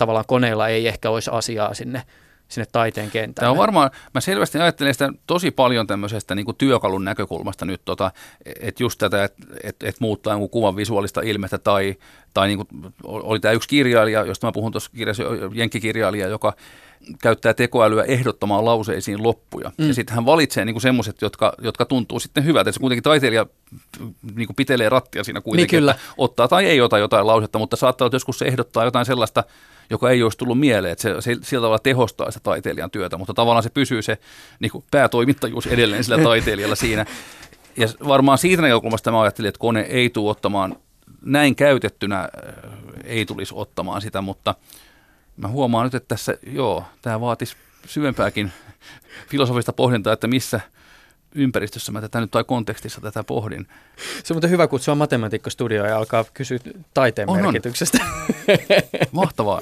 [0.00, 2.02] tavallaan koneilla ei ehkä olisi asiaa sinne,
[2.48, 3.44] sinne taiteen kentälle.
[3.44, 8.10] Tämä on varmaan, mä selvästi ajattelen sitä tosi paljon tämmöisestä niin työkalun näkökulmasta nyt, tota,
[8.60, 11.96] että just tätä, että et, et muuttaa jonkun kuvan visuaalista ilmettä tai,
[12.34, 12.68] tai niin kuin,
[13.04, 15.22] oli tämä yksi kirjailija, josta mä puhun tuossa kirjassa,
[15.54, 16.52] jenkkikirjailija, joka
[17.22, 19.72] käyttää tekoälyä ehdottamaan lauseisiin loppuja.
[19.78, 19.88] Mm.
[19.88, 22.72] Ja sitten hän valitsee niin semmoiset, jotka, jotka tuntuu sitten hyvältä.
[22.72, 23.46] Se kuitenkin taiteilija
[24.34, 25.94] niin kuin pitelee rattia siinä kuitenkin, Niin kyllä.
[26.18, 29.44] ottaa tai ei ota jotain lausetta, mutta saattaa olla, että joskus se ehdottaa jotain sellaista,
[29.90, 33.34] joka ei olisi tullut mieleen, että se, se sillä tavalla tehostaa sitä taiteilijan työtä, mutta
[33.34, 34.18] tavallaan se pysyy se
[34.60, 37.06] niin kuin päätoimittajuus edelleen sillä taiteilijalla siinä.
[37.76, 40.76] Ja varmaan siitä näkökulmasta mä ajattelin, että kone ei tule ottamaan,
[41.22, 42.28] näin käytettynä äh,
[43.04, 44.54] ei tulisi ottamaan sitä, mutta
[45.36, 48.52] mä huomaan nyt, että tässä, joo, tämä vaatisi syvempääkin
[49.28, 50.60] filosofista pohdintaa, että missä
[51.34, 53.66] ympäristössä mä tätä nyt tai kontekstissa tätä pohdin.
[54.24, 56.58] Se on muuten hyvä kutsua matematiikkostudioon ja alkaa kysyä
[56.94, 57.42] taiteen On, on.
[57.42, 57.98] merkityksestä.
[59.12, 59.60] Mahtavaa.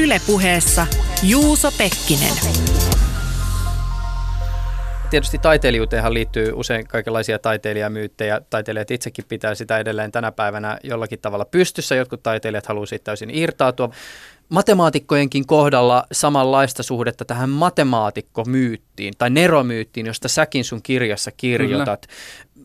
[0.00, 0.86] Ylepuheessa
[1.22, 2.32] Juuso Pekkinen.
[5.10, 8.40] Tietysti taiteilijuuteenhan liittyy usein kaikenlaisia taiteilijamyyttejä.
[8.50, 11.94] Taiteilijat itsekin pitää sitä edelleen tänä päivänä jollakin tavalla pystyssä.
[11.94, 13.90] Jotkut taiteilijat haluavat siitä täysin irtautua.
[14.48, 22.06] Matemaatikkojenkin kohdalla samanlaista suhdetta tähän matemaatikkomyyttiin tai neromyyttiin, josta säkin sun kirjassa kirjoitat.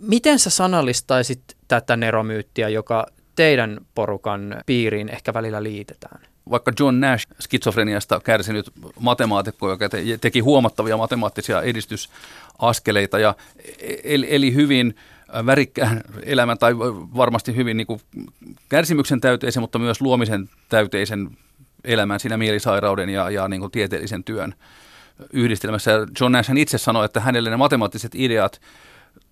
[0.01, 6.31] Miten sä sanallistaisit tätä neromyyttiä, joka teidän porukan piiriin ehkä välillä liitetään?
[6.49, 13.35] vaikka John Nash, skitsofreniasta kärsinyt matemaatikko, joka te- teki huomattavia matemaattisia edistysaskeleita ja
[14.03, 14.95] eli, eli hyvin
[15.45, 16.77] värikkään elämän tai
[17.17, 18.01] varmasti hyvin niin kuin
[18.69, 21.29] kärsimyksen täyteisen, mutta myös luomisen täyteisen
[21.83, 24.53] elämän siinä mielisairauden ja, ja niin kuin tieteellisen työn
[25.33, 25.91] yhdistelmässä.
[26.19, 28.61] John Nash itse sanoi, että hänelle ne matemaattiset ideat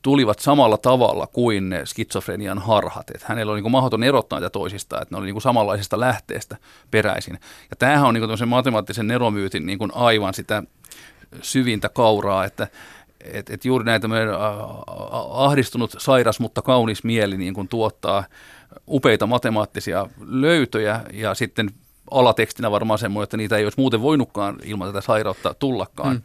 [0.02, 3.10] tulivat samalla tavalla kuin ne skitsofrenian harhat.
[3.10, 6.58] Että hänellä oli niin mahdoton erottaa niitä toisistaan, että ne oli niin kuin samanlaisesta lähteestä
[6.92, 7.40] peräisin.
[7.70, 10.64] Ja tämähän on niin kuin matemaattisen neromyytin niin kuin aivan sitä
[11.42, 12.68] syvintä kauraa, että
[13.22, 14.30] et, et juuri näitä tämmöinen,
[15.30, 18.24] ahdistunut, sairas, mutta kaunis mieli niin kuin tuottaa
[18.88, 21.70] upeita matemaattisia löytöjä ja sitten
[22.12, 26.16] alatekstinä varmaan semmoinen, että niitä ei olisi muuten voinutkaan ilman tätä sairautta tullakaan.
[26.16, 26.22] Mm.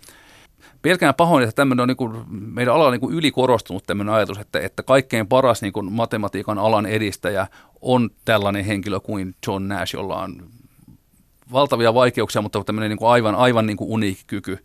[0.82, 4.60] Pelkään pahoin, että tämmöinen on niin kuin, meidän alalla niin kuin ylikorostunut tämmöinen ajatus, että,
[4.60, 7.46] että kaikkein paras niin kuin matematiikan alan edistäjä
[7.80, 10.46] on tällainen henkilö kuin John Nash, jolla on
[11.52, 14.58] valtavia vaikeuksia, mutta tämmöinen niin kuin aivan, aivan niin kuin uniikki kyky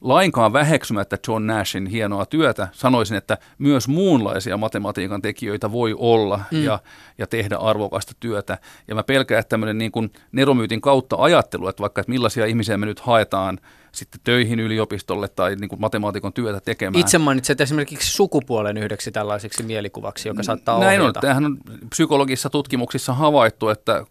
[0.00, 6.64] lainkaan väheksymättä John Nashin hienoa työtä, sanoisin, että myös muunlaisia matematiikan tekijöitä voi olla mm.
[6.64, 6.78] ja,
[7.18, 8.58] ja tehdä arvokasta työtä.
[8.88, 12.76] Ja mä pelkään, että tämmöinen niin kuin neromyytin kautta ajattelu, että vaikka että millaisia ihmisiä
[12.76, 13.60] me nyt haetaan
[13.92, 17.00] sitten töihin yliopistolle tai niin kuin matemaatikon työtä tekemään.
[17.00, 21.18] Itse mainitset esimerkiksi sukupuolen yhdeksi tällaiseksi mielikuvaksi, joka saattaa Näin ohjata.
[21.18, 21.20] on.
[21.20, 21.58] Tämähän on
[21.90, 24.04] psykologisissa tutkimuksissa havaittu, että,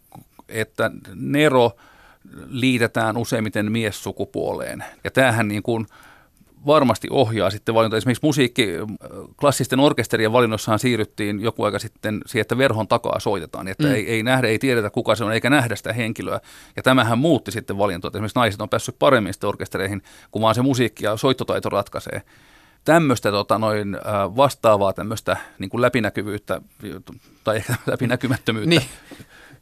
[0.50, 1.72] että nero–
[2.48, 4.84] liitetään useimmiten miessukupuoleen.
[5.04, 5.86] Ja tämähän niin kuin
[6.66, 7.98] varmasti ohjaa sitten valinta.
[7.98, 8.68] Esimerkiksi musiikki,
[9.40, 13.94] klassisten orkesterien valinnossahan siirryttiin joku aika sitten siihen, että verhon takaa soitetaan, että mm.
[13.94, 16.40] ei, ei nähdä, ei tiedetä kuka se on, eikä nähdä sitä henkilöä.
[16.76, 18.12] Ja tämähän muutti sitten valintoa.
[18.14, 20.02] Esimerkiksi naiset on päässyt paremmin sitten orkestereihin,
[20.32, 22.22] kun vaan se musiikki ja soittotaito ratkaisee.
[22.84, 23.98] Tämmöistä tota, noin,
[24.36, 26.62] vastaavaa tämmöistä niin kuin läpinäkyvyyttä
[27.44, 28.84] tai ehkä läpinäkymättömyyttä niin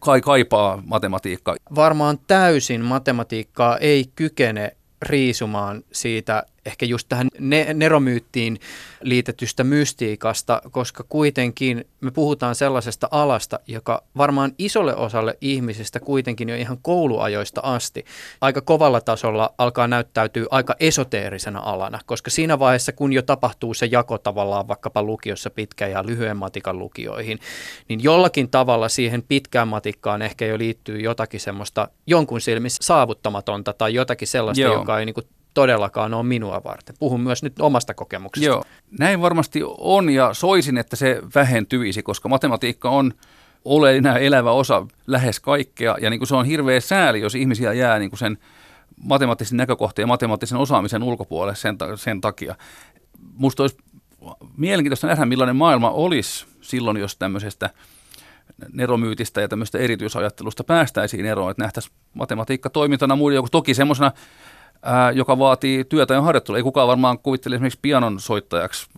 [0.01, 1.55] kai kaipaa matematiikka.
[1.75, 8.59] Varmaan täysin matematiikkaa ei kykene riisumaan siitä ehkä just tähän ne- neromyyttiin
[9.01, 16.55] liitetystä mystiikasta, koska kuitenkin me puhutaan sellaisesta alasta, joka varmaan isolle osalle ihmisistä kuitenkin jo
[16.55, 18.05] ihan kouluajoista asti
[18.41, 23.85] aika kovalla tasolla alkaa näyttäytyä aika esoteerisena alana, koska siinä vaiheessa, kun jo tapahtuu se
[23.85, 27.39] jako tavallaan vaikkapa lukiossa pitkä ja lyhyen matikan lukioihin,
[27.87, 33.93] niin jollakin tavalla siihen pitkään matikkaan ehkä jo liittyy jotakin semmoista jonkun silmissä saavuttamatonta tai
[33.93, 34.73] jotakin sellaista, Joo.
[34.73, 36.95] joka ei niin kuin todellakaan ole minua varten.
[36.99, 38.45] Puhun myös nyt omasta kokemuksesta.
[38.45, 38.63] Joo,
[38.99, 43.13] näin varmasti on ja soisin, että se vähentyisi, koska matematiikka on
[43.65, 47.99] oleellinen elävä osa lähes kaikkea ja niin kuin se on hirveä sääli, jos ihmisiä jää
[47.99, 48.37] niin kuin sen
[49.03, 52.55] matemaattisen näkökohteen ja matemaattisen osaamisen ulkopuolelle sen, sen takia.
[53.33, 53.77] Musta olisi
[54.57, 57.69] mielenkiintoista nähdä, millainen maailma olisi silloin, jos tämmöisestä
[58.73, 64.11] neromyytistä ja tämmöistä erityisajattelusta päästäisiin eroon, että nähtäisiin matematiikka toimintana muiden, toki semmoisena
[64.83, 66.57] ää, joka vaatii työtä ja harjoittelua.
[66.57, 68.89] Ei kukaan varmaan kuvittele esimerkiksi pianon soittajaksi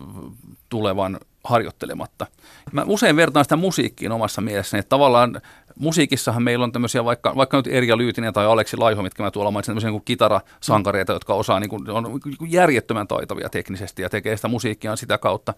[0.69, 2.27] tulevan harjoittelematta.
[2.71, 5.41] Mä usein vertaan sitä musiikkiin omassa mielessäni, että tavallaan
[5.75, 9.51] musiikissahan meillä on tämmöisiä, vaikka, vaikka nyt Erja Lyytinen tai Aleksi Laiho, mitkä mä tuolla
[9.51, 14.47] mainitsin, tämmöisiä niin kitarasankareita, jotka osaa, niin kuin, on järjettömän taitavia teknisesti ja tekee sitä
[14.47, 15.53] musiikkia sitä kautta.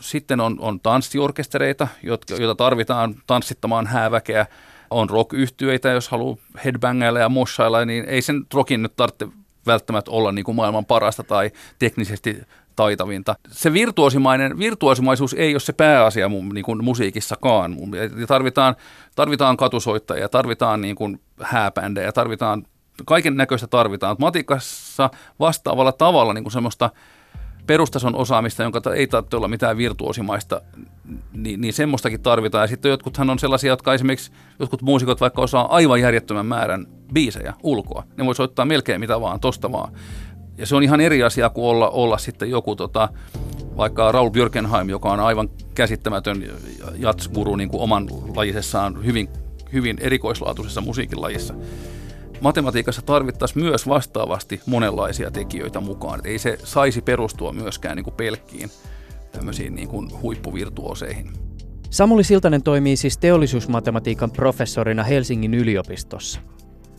[0.00, 4.46] Sitten on, on tanssiorkestereita, jotka, joita tarvitaan tanssittamaan hääväkeä
[4.90, 5.30] on rock
[5.94, 9.28] jos haluaa headbangailla ja moshailla, niin ei sen rockin nyt tarvitse
[9.66, 12.42] välttämättä olla niin kuin maailman parasta tai teknisesti
[12.76, 13.34] taitavinta.
[13.50, 17.76] Se virtuosimainen, virtuosimaisuus ei ole se pääasia niin kuin musiikissakaan.
[18.28, 18.76] Tarvitaan,
[19.16, 22.66] tarvitaan katusoittajia, tarvitaan niin kuin hääbändejä, tarvitaan
[23.06, 24.16] kaiken näköistä tarvitaan.
[24.18, 25.10] Matikassa
[25.40, 26.90] vastaavalla tavalla niin kuin semmoista–
[27.66, 30.62] perustason osaamista, jonka ei tarvitse olla mitään virtuosimaista,
[31.32, 32.64] niin, niin semmoistakin tarvitaan.
[32.64, 37.54] Ja sitten jotkuthan on sellaisia, jotka esimerkiksi, jotkut muusikot vaikka osaa aivan järjettömän määrän biisejä
[37.62, 38.04] ulkoa.
[38.16, 39.92] Ne voi soittaa melkein mitä vaan, tosta vaan.
[40.58, 43.08] Ja se on ihan eri asia kuin olla, olla sitten joku tota,
[43.76, 46.44] vaikka Raul Björkenheim, joka on aivan käsittämätön
[46.96, 49.28] jatsguru niin kuin oman lajisessaan hyvin,
[49.72, 51.54] hyvin erikoislaatuisessa musiikin lajissa
[52.40, 56.18] matematiikassa tarvittaisiin myös vastaavasti monenlaisia tekijöitä mukaan.
[56.18, 58.70] Et ei se saisi perustua myöskään niin kuin pelkkiin
[59.32, 61.32] tämmöisiin niin kuin huippuvirtuoseihin.
[61.90, 66.40] Samuli Siltanen toimii siis teollisuusmatematiikan professorina Helsingin yliopistossa.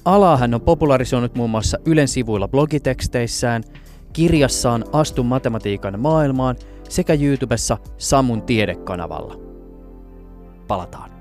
[0.06, 3.64] Alaa hän on popularisoinut muun muassa Ylen sivuilla blogiteksteissään,
[4.14, 6.56] kirjassaan Astu matematiikan maailmaan
[6.89, 9.36] sekä YouTubessa Samun tiedekanavalla.
[10.68, 11.12] Palataan.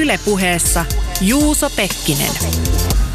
[0.00, 0.84] Ylepuheessa
[1.22, 3.11] Juuso Pekkinen.